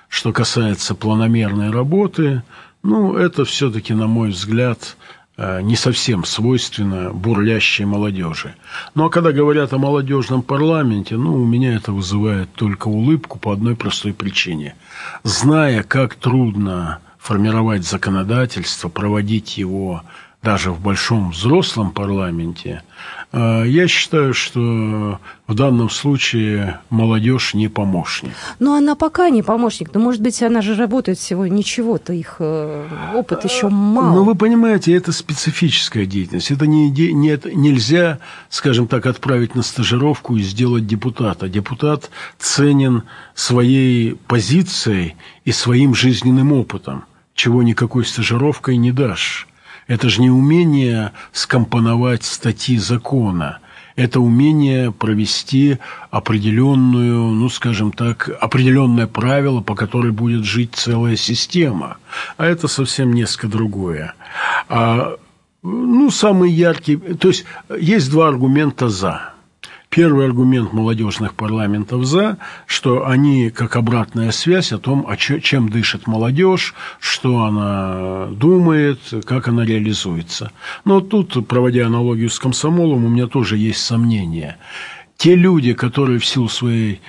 что 0.10 0.34
касается 0.34 0.96
планомерной 0.96 1.72
работы, 1.72 2.44
ну, 2.84 3.16
это 3.16 3.46
все-таки, 3.46 3.94
на 3.94 4.08
мой 4.08 4.30
взгляд, 4.30 4.98
не 5.38 5.76
совсем 5.76 6.24
свойственно 6.24 7.12
бурлящей 7.12 7.86
молодежи. 7.86 8.54
Ну 8.96 9.06
а 9.06 9.10
когда 9.10 9.32
говорят 9.32 9.74
о 9.74 9.78
молодежном 9.78 10.44
парламенте, 10.44 11.18
ну, 11.18 11.34
у 11.34 11.46
меня 11.46 11.76
это 11.76 11.92
вызывает 11.92 12.52
только 12.54 12.90
улыбку 12.90 13.40
по 13.40 13.52
одной 13.52 13.76
простой 13.76 14.14
причине. 14.14 14.76
Зная, 15.24 15.84
как 15.84 16.16
трудно 16.16 17.00
формировать 17.18 17.86
законодательство, 17.86 18.90
проводить 18.90 19.58
его 19.58 20.04
даже 20.42 20.72
в 20.72 20.82
большом 20.82 21.32
взрослом 21.32 21.92
парламенте, 21.92 22.82
э, 22.82 23.21
я 23.34 23.88
считаю, 23.88 24.34
что 24.34 25.20
в 25.48 25.54
данном 25.54 25.90
случае 25.90 26.80
молодежь 26.90 27.54
не 27.54 27.70
помощник. 27.70 28.32
Но 28.60 28.76
она 28.76 28.96
пока 28.96 29.30
не 29.30 29.42
помощник. 29.42 29.94
Но, 29.94 30.00
может 30.00 30.22
быть, 30.22 30.42
она 30.44 30.62
же 30.62 30.76
работает 30.76 31.18
всего 31.18 31.48
ничего-то, 31.48 32.14
их 32.14 32.38
э, 32.40 32.88
опыт 33.14 33.46
еще 33.46 33.70
мало. 33.70 34.16
Но 34.16 34.24
вы 34.24 34.36
понимаете, 34.36 34.94
это 34.94 35.12
специфическая 35.14 36.06
деятельность. 36.06 36.52
Это 36.52 36.68
не, 36.68 36.90
не, 36.90 37.40
нельзя, 37.54 38.20
скажем 38.50 38.88
так, 38.88 39.06
отправить 39.06 39.56
на 39.56 39.62
стажировку 39.62 40.36
и 40.36 40.42
сделать 40.42 40.86
депутата. 40.86 41.48
Депутат 41.48 42.10
ценен 42.38 43.04
своей 43.36 44.16
позицией 44.28 45.16
и 45.46 45.52
своим 45.52 45.96
жизненным 45.96 46.52
опытом, 46.52 47.06
чего 47.34 47.64
никакой 47.64 48.06
стажировкой 48.06 48.78
не 48.78 48.92
дашь. 48.92 49.48
Это 49.92 50.08
же 50.08 50.22
не 50.22 50.30
умение 50.30 51.12
скомпоновать 51.34 52.24
статьи 52.24 52.78
закона. 52.78 53.60
Это 53.98 54.22
умение 54.22 54.94
провести 54.94 55.80
определенную, 56.10 57.34
ну, 57.34 57.50
скажем 57.50 57.92
так, 57.92 58.30
определенное 58.40 59.08
правило, 59.08 59.60
по 59.60 59.76
которой 59.76 60.14
будет 60.14 60.46
жить 60.46 60.76
целая 60.76 61.18
система. 61.18 61.98
А 62.38 62.46
это 62.46 62.70
совсем 62.70 63.12
несколько 63.12 63.50
другое. 63.50 64.14
А, 64.70 65.18
ну, 65.62 66.10
самый 66.10 66.52
яркий... 66.54 66.96
То 66.96 67.28
есть, 67.28 67.44
есть 67.78 68.10
два 68.10 68.30
аргумента 68.30 68.88
«за». 68.88 69.31
Первый 69.92 70.26
аргумент 70.26 70.72
молодежных 70.72 71.34
парламентов 71.34 72.06
за, 72.06 72.38
что 72.66 73.06
они 73.06 73.50
как 73.50 73.76
обратная 73.76 74.32
связь 74.32 74.72
о 74.72 74.78
том, 74.78 75.06
о 75.06 75.18
чем 75.18 75.68
дышит 75.68 76.08
молодежь, 76.08 76.74
что 77.02 77.44
она 77.44 78.28
думает, 78.28 79.00
как 79.26 79.50
она 79.50 79.66
реализуется. 79.66 80.54
Но 80.86 81.02
тут, 81.02 81.46
проводя 81.46 81.88
аналогию 81.88 82.30
с 82.30 82.40
комсомолом, 82.40 83.04
у 83.04 83.10
меня 83.10 83.28
тоже 83.28 83.58
есть 83.58 83.84
сомнения. 83.84 84.56
Те 85.18 85.36
люди, 85.36 85.74
которые 85.74 86.20
в 86.20 86.26
силу 86.26 86.48
своей 86.48 87.02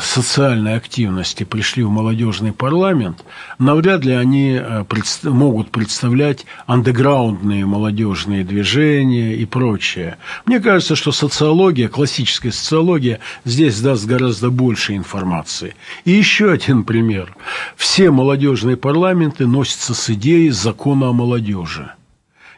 социальной 0.00 0.76
активности 0.76 1.44
пришли 1.44 1.82
в 1.82 1.90
молодежный 1.90 2.52
парламент, 2.52 3.24
навряд 3.58 4.06
ли 4.06 4.12
они 4.12 4.58
э, 4.58 4.84
могут 5.24 5.70
представлять 5.70 6.46
андеграундные 6.66 7.66
молодежные 7.66 8.42
движения 8.42 9.34
и 9.34 9.44
прочее. 9.44 10.16
Мне 10.46 10.60
кажется, 10.60 10.96
что 10.96 11.12
социология, 11.12 11.88
классическая 11.88 12.52
социология 12.52 13.20
здесь 13.44 13.78
даст 13.82 14.06
гораздо 14.06 14.50
больше 14.50 14.96
информации. 14.96 15.74
И 16.06 16.12
еще 16.12 16.50
один 16.50 16.82
пример. 16.82 17.36
Все 17.76 18.10
молодежные 18.10 18.78
парламенты 18.78 19.46
носятся 19.46 19.92
с 19.92 20.08
идеей 20.08 20.50
закона 20.50 21.08
о 21.08 21.12
молодежи. 21.12 21.92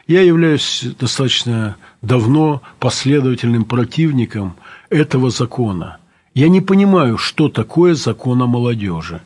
Я 0.07 0.21
являюсь 0.21 0.85
достаточно 0.97 1.75
давно 2.01 2.61
последовательным 2.79 3.65
противником 3.65 4.55
этого 4.89 5.31
закона– 5.31 5.97
я 6.33 6.49
не 6.49 6.61
понимаю, 6.61 7.17
что 7.17 7.49
такое 7.49 7.95
закон 7.95 8.41
о 8.41 8.47
молодежи. 8.47 9.21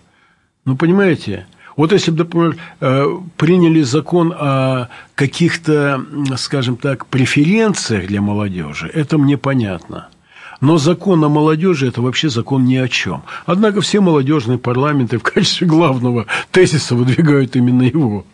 Ну, 0.66 0.78
понимаете, 0.78 1.46
вот 1.76 1.92
если 1.92 2.12
бы, 2.12 2.20
например, 2.20 2.58
э, 2.80 3.06
приняли 3.38 3.82
закон 3.82 4.34
о 4.36 4.90
каких-то, 5.16 6.06
скажем 6.38 6.78
так, 6.78 7.08
преференциях 7.08 8.08
для 8.08 8.22
молодежи, 8.22 8.90
это 8.94 9.18
мне 9.18 9.38
понятно. 9.38 10.10
Но 10.62 10.78
закон 10.78 11.24
о 11.26 11.30
молодежи– 11.30 11.88
это 11.90 12.02
вообще 12.02 12.30
закон 12.30 12.64
ни 12.64 12.78
о 12.78 12.88
чем. 12.88 13.24
Однако 13.46 13.82
все 13.82 14.00
молодежные 14.00 14.58
парламенты 14.58 15.18
в 15.18 15.24
качестве 15.24 15.68
главного 15.68 16.26
тезиса 16.52 16.96
выдвигают 16.96 17.56
именно 17.58 17.84
его. 17.84 18.26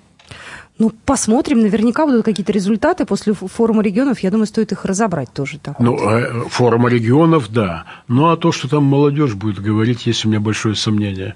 Ну, 0.79 0.93
посмотрим. 1.05 1.59
Наверняка 1.59 2.05
будут 2.05 2.23
какие-то 2.23 2.53
результаты 2.53 3.05
после 3.05 3.33
форума 3.33 3.83
регионов. 3.83 4.21
Я 4.21 4.31
думаю, 4.31 4.47
стоит 4.47 4.71
их 4.71 4.85
разобрать 4.85 5.31
тоже 5.33 5.59
так. 5.59 5.77
Ну, 5.79 5.97
вот. 5.97 6.01
Э, 6.01 6.43
форума 6.49 6.89
регионов, 6.89 7.51
да. 7.51 7.83
Ну, 8.07 8.29
а 8.29 8.37
то, 8.37 8.53
что 8.53 8.69
там 8.69 8.85
молодежь 8.85 9.33
будет 9.33 9.59
говорить, 9.59 10.05
есть 10.07 10.25
у 10.25 10.29
меня 10.29 10.39
большое 10.39 10.75
сомнение. 10.75 11.35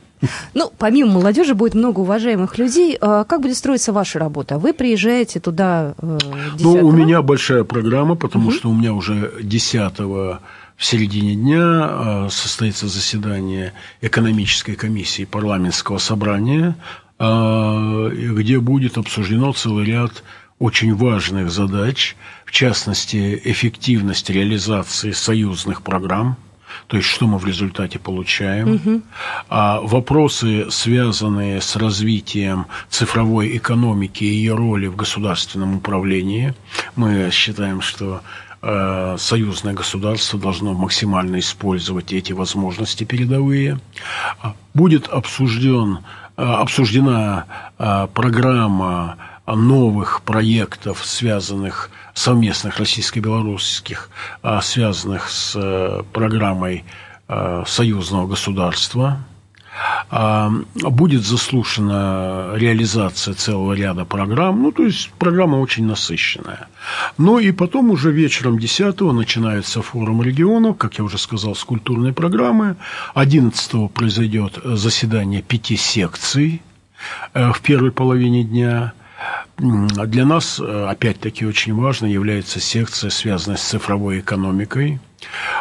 Ну, 0.53 0.71
помимо 0.77 1.12
молодежи 1.12 1.56
будет 1.56 1.75
много 1.75 1.99
уважаемых 1.99 2.58
людей. 2.58 2.97
А 3.01 3.25
как 3.25 3.41
будет 3.41 3.58
строиться 3.58 3.91
ваша 3.91 4.17
работа? 4.17 4.58
Вы 4.58 4.71
приезжаете 4.71 5.41
туда 5.41 5.93
10 6.01 6.23
э, 6.23 6.63
Ну, 6.63 6.88
у 6.88 6.91
меня 6.93 7.21
большая 7.21 7.65
программа, 7.65 8.15
потому 8.15 8.47
угу. 8.47 8.53
что 8.53 8.69
у 8.69 8.73
меня 8.73 8.93
уже 8.93 9.34
10 9.41 9.99
в 9.99 10.86
середине 10.86 11.36
дня 11.36 11.89
э, 11.89 12.27
состоится 12.32 12.88
заседание 12.88 13.73
экономической 14.01 14.75
комиссии 14.75 15.25
парламентского 15.25 15.97
собрания 15.97 16.75
а, 16.75 17.03
где 17.19 18.60
будет 18.60 18.97
обсуждено 18.97 19.54
целый 19.54 19.86
ряд 19.86 20.23
очень 20.60 20.95
важных 20.95 21.52
задач, 21.52 22.15
в 22.45 22.52
частности, 22.52 23.41
эффективность 23.43 24.30
реализации 24.30 25.12
союзных 25.12 25.82
программ, 25.82 26.38
то 26.88 26.97
есть 26.97 27.10
что 27.10 27.28
мы 27.28 27.38
в 27.38 27.45
результате 27.45 27.99
получаем, 27.99 28.76
угу. 28.76 29.02
а 29.49 29.82
вопросы, 29.82 30.67
связанные 30.71 31.62
с 31.62 31.76
развитием 31.76 32.65
цифровой 32.89 33.58
экономики 33.58 34.23
и 34.23 34.34
ее 34.34 34.56
роли 34.56 34.88
в 34.88 34.95
государственном 34.95 35.78
управлении. 35.78 36.54
Мы 36.95 37.30
считаем, 37.32 37.82
что 37.82 38.21
э, 38.62 39.15
союзное 39.19 39.73
государство 39.73 40.39
должно 40.39 40.73
максимально 40.73 41.39
использовать 41.39 42.13
эти 42.13 42.34
возможности 42.34 43.04
передовые. 43.04 43.80
Будет 44.73 45.08
обсужден 45.08 45.99
обсуждена 46.36 47.46
э, 47.78 48.08
программа 48.13 49.17
новых 49.46 50.22
проектов, 50.22 51.06
связанных 51.06 51.89
совместных 52.13 52.78
российско-белорусских, 52.80 54.10
э, 54.41 54.60
связанных 54.62 55.30
с 55.30 56.04
программой 56.13 56.84
союзного 57.65 58.28
государства– 58.28 59.19
будет 60.10 61.26
заслушана 61.26 62.52
реализация 62.56 63.34
целого 63.34 63.74
ряда 63.74 64.06
программ, 64.06 64.62
ну, 64.62 64.72
то 64.72 64.84
есть 64.84 65.10
программа 65.18 65.58
очень 65.58 65.86
насыщенная. 65.86 66.68
Ну, 67.18 67.40
и 67.40 67.52
потом 67.52 67.90
уже 67.90 68.12
вечером 68.12 68.60
10 68.60 69.02
начинается 69.02 69.82
форум 69.82 70.22
регионов, 70.22 70.78
как 70.78 70.98
я 71.00 71.04
уже 71.04 71.18
сказал, 71.18 71.56
с 71.56 71.64
культурной 71.64 72.14
программы. 72.14 72.76
11 73.16 73.92
произойдет 73.92 74.60
заседание 74.64 75.42
пяти 75.42 75.76
секций 75.76 76.62
э, 77.34 77.52
в 77.52 77.62
первой 77.62 77.92
половине 77.92 78.44
дня. 78.44 78.94
Для 79.58 80.26
нас, 80.26 80.60
э, 80.60 80.86
опять-таки, 80.90 81.46
очень 81.46 81.74
важно 81.74 82.06
является 82.06 82.60
секция, 82.60 83.10
связанная 83.10 83.58
с 83.58 83.64
цифровой 83.64 84.20
экономикой– 84.20 85.00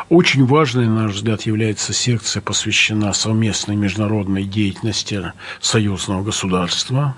очень 0.08 0.46
важной, 0.46 0.86
на 0.86 1.04
наш 1.04 1.12
взгляд, 1.14 1.42
является 1.42 1.92
секция, 1.92 2.40
посвящена 2.40 3.12
совместной 3.12 3.76
международной 3.76 4.44
деятельности 4.44 5.32
союзного 5.60 6.22
государства. 6.22 7.16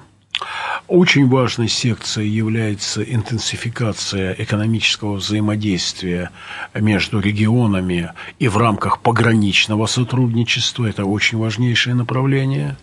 Очень 0.87 1.29
важной 1.29 1.69
секцией 1.69 2.29
является 2.29 3.03
интенсификация 3.03 4.35
экономического 4.39 5.15
взаимодействия 5.15 6.31
между 6.75 7.21
регионами 7.21 8.13
и 8.39 8.49
в 8.49 8.59
рамках 8.59 9.01
пограничного 9.01 9.87
сотрудничества. 9.87 10.87
Это 10.87 11.07
очень 11.07 11.39
важнейшее 11.39 11.95
направление. 11.95 12.77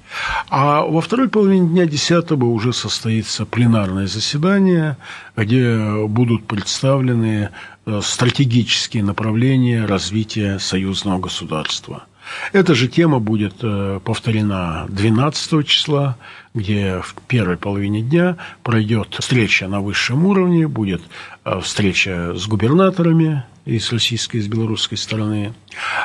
А 0.49 0.81
во 0.81 1.01
второй 1.01 1.29
половине 1.29 1.67
дня 1.67 1.85
10 1.85 2.31
уже 2.31 2.73
состоится 2.73 3.45
пленарное 3.45 4.07
заседание, 4.07 4.97
где 5.35 6.07
будут 6.07 6.47
представлены 6.47 7.51
Э, 7.83 7.99
стратегические 8.03 9.03
направления 9.03 9.85
развития 9.85 10.59
союзного 10.59 11.19
государства. 11.19 12.03
Эта 12.53 12.75
же 12.75 12.87
тема 12.87 13.19
будет 13.19 13.55
э, 13.63 13.99
повторена 14.03 14.85
12 14.89 15.67
числа, 15.67 16.15
где 16.53 17.01
в 17.01 17.15
первой 17.27 17.57
половине 17.57 18.01
дня 18.01 18.37
пройдет 18.63 19.15
встреча 19.19 19.67
на 19.67 19.79
высшем 19.79 20.25
уровне, 20.25 20.67
будет 20.67 21.01
э, 21.45 21.59
встреча 21.61 22.33
с 22.35 22.45
губернаторами 22.47 23.43
и 23.63 23.79
с 23.79 23.91
российской, 23.91 24.37
и 24.37 24.41
с 24.41 24.47
белорусской 24.47 24.97
стороны. 24.97 25.53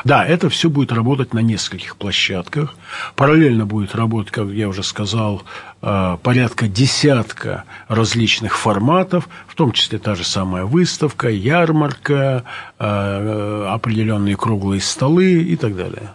Да, 0.04 0.24
это 0.24 0.48
все 0.48 0.68
будет 0.68 0.92
работать 0.92 1.34
на 1.34 1.40
нескольких 1.40 1.96
площадках. 1.96 2.76
Параллельно 3.16 3.66
будет 3.66 3.94
работать, 3.94 4.30
как 4.30 4.48
я 4.50 4.68
уже 4.68 4.82
сказал, 4.82 5.42
э, 5.82 6.16
порядка 6.22 6.68
десятка 6.68 7.64
различных 7.88 8.56
форматов, 8.56 9.28
в 9.48 9.54
том 9.56 9.72
числе 9.72 9.98
та 9.98 10.14
же 10.14 10.22
самая 10.22 10.64
выставка, 10.64 11.28
ярмарка, 11.28 12.44
э, 12.78 13.66
определенные 13.68 14.36
круглые 14.36 14.80
столы 14.80 15.42
и 15.42 15.56
так 15.56 15.74
далее. 15.74 16.12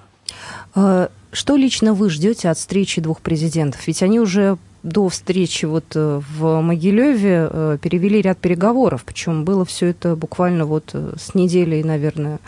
Что 1.32 1.56
лично 1.56 1.94
вы 1.94 2.10
ждете 2.10 2.50
от 2.50 2.58
встречи 2.58 3.02
двух 3.02 3.22
президентов? 3.22 3.88
Ведь 3.88 4.04
они 4.04 4.20
уже 4.20 4.58
до 4.84 5.10
встречи 5.10 5.66
вот 5.66 5.86
э, 5.96 6.22
в 6.38 6.62
Могилеве 6.62 7.48
э, 7.52 7.78
перевели 7.82 8.22
ряд 8.22 8.40
переговоров, 8.40 9.04
причем 9.06 9.46
было 9.46 9.64
все 9.64 9.88
это 9.88 10.16
буквально 10.16 10.66
вот 10.66 10.92
э, 10.94 11.14
с 11.18 11.36
недели, 11.36 11.82
наверное, 11.84 12.40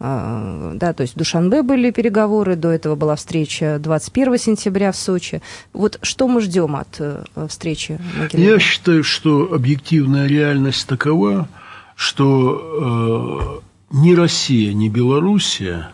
да, 0.00 0.92
то 0.96 1.00
есть 1.00 1.14
в 1.14 1.18
Душанбе 1.18 1.62
были 1.64 1.90
переговоры, 1.90 2.54
до 2.54 2.68
этого 2.68 2.94
была 2.94 3.16
встреча 3.16 3.80
21 3.80 4.38
сентября 4.38 4.92
в 4.92 4.96
Сочи. 4.96 5.42
Вот 5.72 5.98
что 6.02 6.28
мы 6.28 6.40
ждем 6.40 6.76
от 6.76 7.00
встречи 7.48 7.98
Могилеве? 8.16 8.52
Я 8.52 8.58
считаю, 8.60 9.02
что 9.02 9.52
объективная 9.52 10.28
реальность 10.28 10.86
такова, 10.86 11.48
что 11.96 13.60
э, 13.90 13.96
ни 13.96 14.14
Россия, 14.14 14.72
ни 14.72 14.88
Белоруссия 14.88 15.90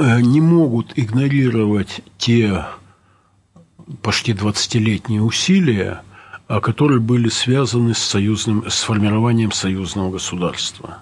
не 0.00 0.40
могут 0.40 0.92
игнорировать 0.96 2.00
те 2.18 2.64
почти 4.02 4.32
20-летние 4.32 5.22
усилия, 5.22 6.02
а 6.48 6.60
которые 6.60 7.00
были 7.00 7.28
связаны 7.28 7.94
с, 7.94 7.98
союзным, 7.98 8.68
с 8.68 8.82
формированием 8.82 9.52
союзного 9.52 10.10
государства. 10.10 10.98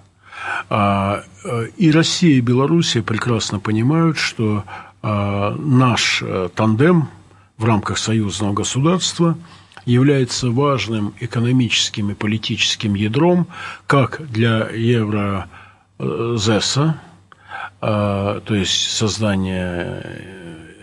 А, 0.69 1.23
э, 1.45 1.69
и 1.77 1.91
Россия, 1.91 2.37
и 2.37 2.41
Белоруссия 2.41 3.03
прекрасно 3.03 3.59
понимают, 3.59 4.19
что 4.19 4.65
а, 5.03 5.55
наш 5.59 6.23
э, 6.23 6.49
тандем 6.55 7.09
в 7.57 7.65
рамках 7.65 7.99
союзного 7.99 8.53
государства 8.53 9.37
является 9.85 10.51
важным 10.51 11.15
экономическим 11.19 12.11
и 12.11 12.15
политическим 12.15 12.95
ядром 12.95 13.47
как 13.87 14.21
для 14.31 14.69
Еврозеса, 15.99 17.01
то 17.81 18.43
есть 18.49 18.91
создания 18.91 20.03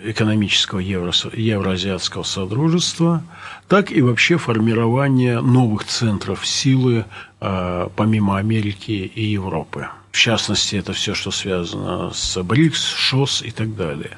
экономического 0.06 0.80
евро, 0.80 1.12
евроазиатского 1.34 2.24
содружества, 2.24 3.24
так 3.68 3.92
и 3.92 4.02
вообще 4.02 4.38
формирование 4.38 5.42
новых 5.42 5.86
центров 5.86 6.46
силы 6.46 7.06
э, 7.42 7.88
помимо 7.96 8.38
Америки 8.38 9.12
и 9.14 9.24
Европы. 9.26 9.88
В 10.12 10.18
частности, 10.18 10.78
это 10.78 10.94
все, 10.94 11.14
что 11.14 11.32
связано 11.32 12.12
с 12.14 12.42
БРИКС, 12.42 12.94
ШОС 12.96 13.42
и 13.42 13.52
так 13.52 13.76
далее. 13.76 14.18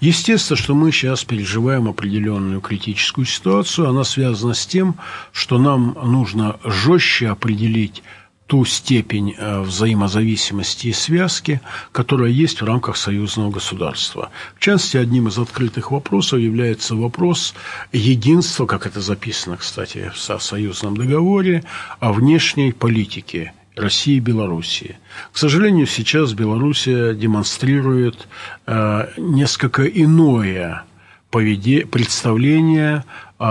Естественно, 0.00 0.56
что 0.56 0.74
мы 0.74 0.92
сейчас 0.92 1.24
переживаем 1.24 1.88
определенную 1.88 2.60
критическую 2.60 3.24
ситуацию. 3.24 3.88
Она 3.88 4.04
связана 4.04 4.52
с 4.52 4.66
тем, 4.66 4.96
что 5.32 5.58
нам 5.58 5.96
нужно 6.02 6.58
жестче 6.64 7.28
определить 7.28 8.02
ту 8.50 8.64
степень 8.64 9.36
э, 9.38 9.60
взаимозависимости 9.60 10.88
и 10.88 10.92
связки, 10.92 11.60
которая 11.92 12.30
есть 12.30 12.60
в 12.60 12.64
рамках 12.64 12.96
союзного 12.96 13.52
государства. 13.52 14.30
В 14.56 14.58
частности, 14.58 14.96
одним 14.96 15.28
из 15.28 15.38
открытых 15.38 15.92
вопросов 15.92 16.40
является 16.40 16.96
вопрос 16.96 17.54
единства, 17.92 18.66
как 18.66 18.88
это 18.88 19.00
записано, 19.00 19.56
кстати, 19.56 20.10
в 20.12 20.42
союзном 20.42 20.96
договоре, 20.96 21.62
о 22.00 22.12
внешней 22.12 22.72
политике 22.72 23.52
России 23.76 24.16
и 24.16 24.20
Белоруссии. 24.20 24.96
К 25.30 25.38
сожалению, 25.38 25.86
сейчас 25.86 26.32
Белоруссия 26.32 27.14
демонстрирует 27.14 28.26
э, 28.66 29.10
несколько 29.16 29.86
иное 29.86 30.82
поведе... 31.30 31.86
представление 31.86 33.04
э, 33.38 33.42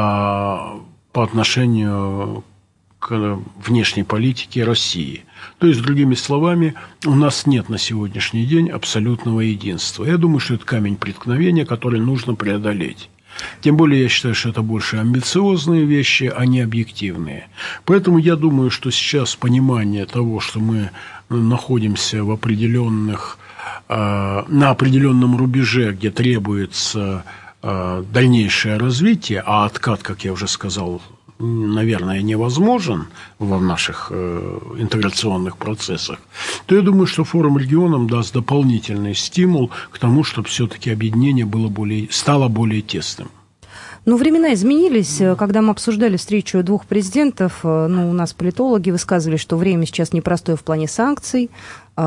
по 1.13 1.23
отношению 1.23 2.43
к 2.99 3.39
внешней 3.65 4.03
политике 4.03 4.63
России. 4.63 5.23
То 5.57 5.67
есть, 5.67 5.81
другими 5.81 6.15
словами, 6.15 6.75
у 7.05 7.15
нас 7.15 7.45
нет 7.45 7.69
на 7.69 7.77
сегодняшний 7.77 8.45
день 8.45 8.69
абсолютного 8.69 9.39
единства. 9.41 10.03
Я 10.05 10.17
думаю, 10.17 10.39
что 10.39 10.55
это 10.55 10.65
камень 10.65 10.97
преткновения, 10.97 11.65
который 11.65 11.99
нужно 11.99 12.35
преодолеть. 12.35 13.09
Тем 13.61 13.77
более 13.77 14.03
я 14.03 14.09
считаю, 14.09 14.35
что 14.35 14.49
это 14.49 14.61
больше 14.61 14.97
амбициозные 14.97 15.85
вещи, 15.85 16.31
а 16.35 16.45
не 16.45 16.61
объективные. 16.61 17.47
Поэтому 17.85 18.17
я 18.17 18.35
думаю, 18.35 18.69
что 18.69 18.91
сейчас 18.91 19.35
понимание 19.35 20.05
того, 20.05 20.39
что 20.39 20.59
мы 20.59 20.91
находимся 21.29 22.23
в 22.23 22.31
определенных, 22.31 23.37
э, 23.87 24.43
на 24.47 24.69
определенном 24.71 25.37
рубеже, 25.37 25.93
где 25.93 26.11
требуется 26.11 27.23
э, 27.61 28.03
дальнейшее 28.11 28.77
развитие, 28.77 29.43
а 29.45 29.65
откат, 29.65 30.03
как 30.03 30.25
я 30.25 30.33
уже 30.33 30.47
сказал, 30.47 31.01
наверное, 31.39 32.21
невозможен 32.21 33.07
в 33.39 33.61
наших 33.61 34.07
э, 34.11 34.59
интеграционных 34.77 35.57
процессах, 35.57 36.19
то 36.65 36.75
я 36.75 36.81
думаю, 36.81 37.07
что 37.07 37.23
форум 37.23 37.57
регионам 37.57 38.09
даст 38.09 38.33
дополнительный 38.33 39.15
стимул 39.15 39.71
к 39.91 39.99
тому, 39.99 40.23
чтобы 40.23 40.47
все-таки 40.49 40.91
объединение 40.91 41.45
было 41.45 41.69
более, 41.69 42.07
стало 42.11 42.49
более 42.49 42.81
тесным. 42.81 43.29
Ну, 44.05 44.17
времена 44.17 44.53
изменились. 44.53 45.21
Когда 45.37 45.61
мы 45.61 45.71
обсуждали 45.71 46.17
встречу 46.17 46.63
двух 46.63 46.85
президентов, 46.85 47.59
э, 47.63 47.87
ну, 47.87 48.09
у 48.09 48.13
нас 48.13 48.33
политологи 48.33 48.91
высказывали, 48.91 49.37
что 49.37 49.55
время 49.55 49.85
сейчас 49.85 50.13
непростое 50.13 50.57
в 50.57 50.63
плане 50.63 50.87
санкций, 50.87 51.49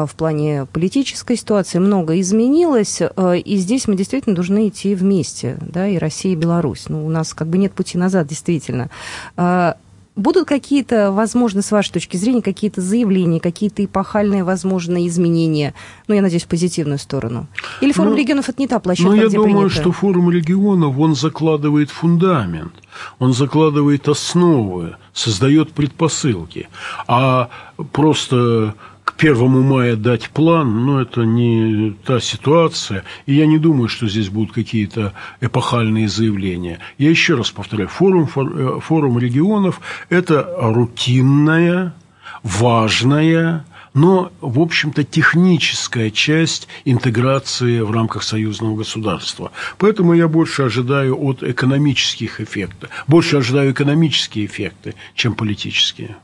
в 0.06 0.14
плане 0.14 0.66
политической 0.72 1.36
ситуации 1.36 1.78
много 1.78 2.18
изменилось, 2.20 3.00
э, 3.00 3.38
и 3.38 3.56
здесь 3.56 3.86
мы 3.88 3.94
действительно 3.94 4.34
должны 4.34 4.68
идти 4.68 4.94
вместе, 4.94 5.58
да, 5.60 5.86
и 5.86 5.98
Россия, 5.98 6.32
и 6.32 6.36
Беларусь. 6.36 6.86
Ну, 6.88 7.04
у 7.06 7.10
нас 7.10 7.34
как 7.34 7.48
бы 7.48 7.58
нет 7.58 7.72
пути 7.72 7.98
назад, 7.98 8.26
действительно. 8.26 8.90
А, 9.36 9.76
Будут 10.14 10.46
какие-то, 10.46 11.10
возможно, 11.10 11.62
с 11.62 11.70
вашей 11.70 11.92
точки 11.92 12.18
зрения, 12.18 12.42
какие-то 12.42 12.82
заявления, 12.82 13.40
какие-то 13.40 13.82
эпохальные, 13.82 14.44
возможные 14.44 15.08
изменения, 15.08 15.72
ну, 16.06 16.14
я 16.14 16.20
надеюсь, 16.20 16.42
в 16.42 16.48
позитивную 16.48 16.98
сторону? 16.98 17.46
Или 17.80 17.92
форум 17.92 18.12
ну, 18.12 18.18
регионов– 18.18 18.48
это 18.50 18.60
не 18.60 18.68
та 18.68 18.78
площадка, 18.78 19.10
Ну, 19.10 19.16
я 19.16 19.28
где 19.28 19.36
думаю, 19.36 19.68
принято? 19.68 19.80
что 19.80 19.90
форум 19.90 20.30
регионов, 20.30 20.98
он 20.98 21.14
закладывает 21.14 21.90
фундамент, 21.90 22.74
он 23.18 23.32
закладывает 23.32 24.06
основы, 24.06 24.96
создает 25.14 25.72
предпосылки. 25.72 26.68
А 27.06 27.48
просто 27.92 28.74
первому 29.22 29.62
мая 29.62 29.94
дать 29.94 30.30
план, 30.30 30.84
но 30.84 31.00
это 31.00 31.20
не 31.20 31.92
та 32.04 32.18
ситуация. 32.18 33.04
И 33.26 33.34
я 33.34 33.46
не 33.46 33.56
думаю, 33.56 33.86
что 33.88 34.08
здесь 34.08 34.28
будут 34.28 34.52
какие-то 34.52 35.12
эпохальные 35.40 36.08
заявления. 36.08 36.80
Я 36.98 37.10
еще 37.10 37.36
раз 37.36 37.52
повторяю, 37.52 37.88
форум, 37.88 38.28
э, 38.34 38.80
форум 38.80 39.20
регионов– 39.20 39.80
это 40.08 40.52
рутинная, 40.58 41.94
важная, 42.42 43.64
но, 43.94 44.32
в 44.40 44.58
общем-то, 44.58 45.04
техническая 45.04 46.10
часть 46.10 46.66
интеграции 46.84 47.78
в 47.78 47.92
рамках 47.92 48.24
союзного 48.24 48.74
государства. 48.74 49.52
Поэтому 49.78 50.14
я 50.14 50.26
больше 50.26 50.64
ожидаю 50.64 51.16
от 51.16 51.44
экономических 51.44 52.40
эффектов, 52.40 52.90
больше 53.06 53.36
ожидаю 53.36 53.70
экономические 53.70 54.46
эффекты, 54.46 54.96
чем 55.14 55.34
политические. 55.34 56.16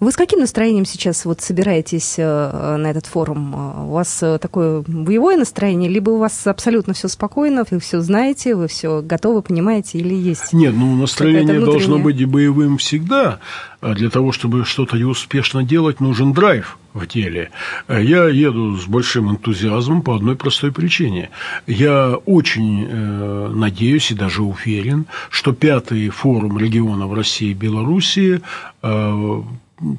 Вы 0.00 0.12
с 0.12 0.16
каким 0.16 0.40
настроением 0.40 0.84
сейчас 0.84 1.24
вот 1.24 1.40
собираетесь 1.40 2.14
э, 2.18 2.76
на 2.76 2.90
этот 2.90 3.06
форум? 3.06 3.88
У 3.88 3.92
вас 3.92 4.22
э, 4.22 4.38
такое 4.38 4.84
боевое 4.86 5.36
настроение, 5.36 5.90
либо 5.90 6.10
у 6.10 6.18
вас 6.18 6.46
абсолютно 6.46 6.94
все 6.94 7.08
спокойно, 7.08 7.64
вы 7.70 7.80
все 7.80 8.00
знаете, 8.00 8.54
вы 8.54 8.68
все 8.68 9.02
готовы, 9.02 9.42
понимаете, 9.42 9.98
или 9.98 10.14
есть? 10.14 10.52
Нет, 10.52 10.74
ну 10.76 10.94
настроение 10.94 11.60
должно 11.60 11.98
быть 11.98 12.20
и 12.20 12.24
боевым 12.24 12.78
всегда. 12.78 13.40
А 13.80 13.94
для 13.94 14.10
того, 14.10 14.32
чтобы 14.32 14.64
что-то 14.64 14.96
успешно 14.96 15.62
делать, 15.62 16.00
нужен 16.00 16.32
драйв 16.32 16.78
в 16.94 17.06
деле. 17.06 17.50
Я 17.88 18.28
еду 18.28 18.76
с 18.76 18.86
большим 18.86 19.30
энтузиазмом 19.30 20.02
по 20.02 20.16
одной 20.16 20.34
простой 20.34 20.72
причине. 20.72 21.30
Я 21.66 22.16
очень 22.26 22.86
э, 22.88 23.52
надеюсь 23.54 24.10
и 24.10 24.14
даже 24.14 24.42
уверен, 24.42 25.06
что 25.30 25.52
пятый 25.52 26.08
форум 26.08 26.58
регионов 26.58 27.12
России 27.12 27.50
и 27.50 27.54
Белоруссии, 27.54 28.40
э, 28.82 29.42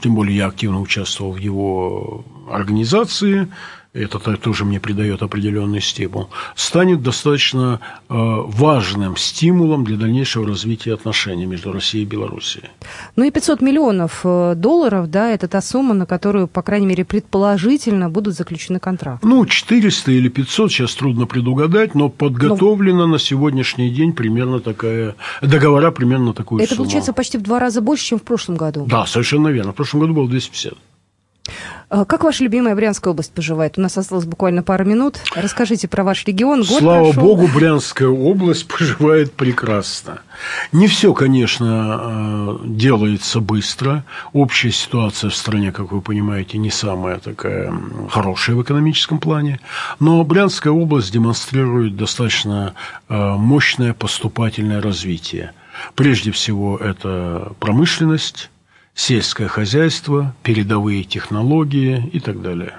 тем 0.02 0.16
более 0.16 0.36
я 0.36 0.48
активно 0.48 0.82
участвовал 0.82 1.34
в 1.34 1.38
его 1.38 2.26
организации, 2.52 3.48
это 3.94 4.20
тоже 4.20 4.66
мне 4.66 4.80
придает 4.80 5.24
определенный 5.24 5.82
стимул, 5.82 6.30
станет 6.56 7.02
достаточно 7.02 7.80
э, 8.08 8.14
важным 8.14 9.18
стимулом 9.18 9.84
для 9.84 9.98
дальнейшего 9.98 10.48
развития 10.48 10.94
отношений 10.94 11.48
между 11.48 11.72
Россией 11.72 12.04
и 12.04 12.08
Белоруссией. 12.08 12.66
Ну 13.16 13.24
и 13.24 13.32
500 13.32 13.62
миллионов 13.62 14.22
э, 14.24 14.54
долларов, 14.56 15.10
да, 15.10 15.32
это 15.32 15.48
та 15.48 15.62
сумма, 15.62 15.96
на 15.96 16.06
которую, 16.06 16.48
по 16.48 16.62
крайней 16.62 16.86
мере, 16.86 17.04
предположительно 17.04 18.10
будут 18.10 18.36
заключены 18.36 18.80
контракты. 18.80 19.26
Ну, 19.28 19.44
400 19.46 20.12
или 20.12 20.30
500 20.30 20.72
сейчас 20.72 20.94
трудно 20.94 21.26
предугадать, 21.26 21.96
но 21.96 22.10
подготовлена 22.10 23.08
но... 23.08 23.14
на 23.14 23.20
сегодняшний 23.20 23.90
день 23.90 24.14
примерно 24.14 24.60
такая, 24.60 25.16
договора 25.42 25.90
примерно 25.90 26.34
такую 26.34 26.62
это 26.62 26.76
сумму. 26.76 26.84
Это 26.84 26.90
получается 26.90 27.14
почти 27.14 27.40
в 27.40 27.42
два 27.42 27.60
раза 27.60 27.82
больше, 27.82 28.06
чем 28.06 28.20
в 28.20 28.24
прошлом 28.24 28.56
году. 28.56 28.86
Да, 28.86 29.08
совершенно 29.08 29.48
верно. 29.48 29.72
В 29.72 29.76
прошлом 29.76 30.02
году 30.02 30.14
было 30.14 30.30
250. 30.30 30.74
А 31.90 32.06
как 32.06 32.24
ваша 32.24 32.44
любимая 32.44 32.76
Брянская 32.76 33.12
область 33.12 33.34
поживает? 33.34 33.80
У 33.80 33.82
нас 33.82 33.98
осталось 33.98 34.26
буквально 34.26 34.62
пару 34.62 34.86
минут. 34.86 35.20
Расскажите 35.36 35.88
про 35.88 36.04
ваш 36.04 36.24
регион. 36.26 36.60
Год 36.60 36.80
Слава 36.80 37.06
прошел. 37.06 37.24
богу, 37.24 37.48
Брянская 37.48 38.08
область 38.10 38.68
поживает 38.78 39.34
прекрасно. 39.34 40.22
Не 40.72 40.86
все, 40.88 41.14
конечно, 41.14 42.00
э, 42.02 42.58
делается 42.66 43.40
быстро. 43.40 44.04
Общая 44.34 44.72
ситуация 44.72 45.32
в 45.32 45.36
стране, 45.36 45.72
как 45.72 45.92
вы 45.92 46.02
понимаете, 46.02 46.60
не 46.60 46.70
самая 46.70 47.18
такая 47.18 47.74
хорошая 48.10 48.56
в 48.56 48.62
экономическом 48.62 49.18
плане. 49.20 49.60
Но 50.00 50.24
Брянская 50.24 50.72
область 50.72 51.12
демонстрирует 51.12 51.98
достаточно 51.98 52.76
э, 53.08 53.16
мощное 53.16 53.94
поступательное 53.96 54.80
развитие. 54.80 55.54
Прежде 55.96 56.32
всего, 56.32 56.78
это 56.78 57.54
промышленность, 57.60 58.52
сельское 59.00 59.48
хозяйство, 59.48 60.36
передовые 60.44 61.06
технологии 61.06 62.10
и 62.12 62.20
так 62.20 62.42
далее. 62.42 62.74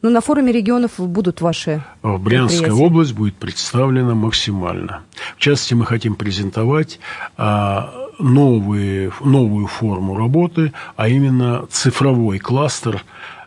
Но 0.00 0.08
на 0.08 0.22
форуме 0.22 0.50
регионов 0.50 0.92
будут 0.98 1.42
ваши 1.42 1.84
Брянская 2.02 2.72
область 2.72 3.12
будет 3.12 3.34
представлена 3.34 4.14
максимально. 4.14 5.02
В 5.36 5.40
частности, 5.40 5.74
мы 5.74 5.84
хотим 5.84 6.14
презентовать 6.14 6.98
а, 7.36 7.92
новые, 8.18 9.12
новую 9.22 9.66
форму 9.66 10.16
работы, 10.16 10.72
а 10.96 11.08
именно 11.08 11.66
цифровой 11.70 12.38
кластер, 12.38 13.04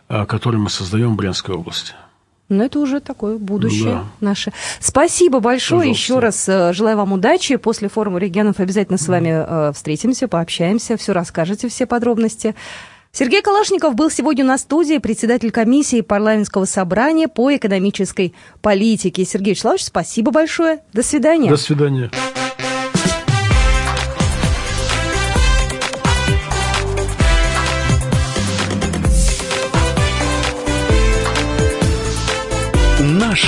а, 0.08 0.24
который 0.24 0.60
мы 0.60 0.70
создаем 0.70 1.14
в 1.14 1.16
Брянской 1.16 1.56
области. 1.56 1.94
Но 2.50 2.64
это 2.64 2.80
уже 2.80 3.00
такое 3.00 3.38
будущее 3.38 3.94
да. 3.94 4.04
наше. 4.20 4.52
Спасибо 4.80 5.38
большое. 5.38 5.80
Пожалуйста. 5.80 6.02
Еще 6.02 6.18
раз 6.18 6.48
э, 6.48 6.72
желаю 6.72 6.96
вам 6.96 7.12
удачи. 7.12 7.56
После 7.56 7.88
форума 7.88 8.18
регионов 8.18 8.58
обязательно 8.58 8.98
с 8.98 9.06
вами 9.06 9.30
э, 9.30 9.72
встретимся, 9.72 10.26
пообщаемся, 10.26 10.96
все 10.96 11.12
расскажете, 11.12 11.68
все 11.68 11.86
подробности. 11.86 12.56
Сергей 13.12 13.40
Калашников 13.40 13.94
был 13.94 14.10
сегодня 14.10 14.44
на 14.44 14.58
студии, 14.58 14.98
председатель 14.98 15.52
комиссии 15.52 16.00
парламентского 16.00 16.64
собрания 16.64 17.28
по 17.28 17.54
экономической 17.54 18.34
политике. 18.60 19.24
Сергей 19.24 19.50
Вячеславович, 19.52 19.84
спасибо 19.84 20.32
большое. 20.32 20.80
До 20.92 21.02
свидания. 21.02 21.50
До 21.50 21.56
свидания. 21.56 22.10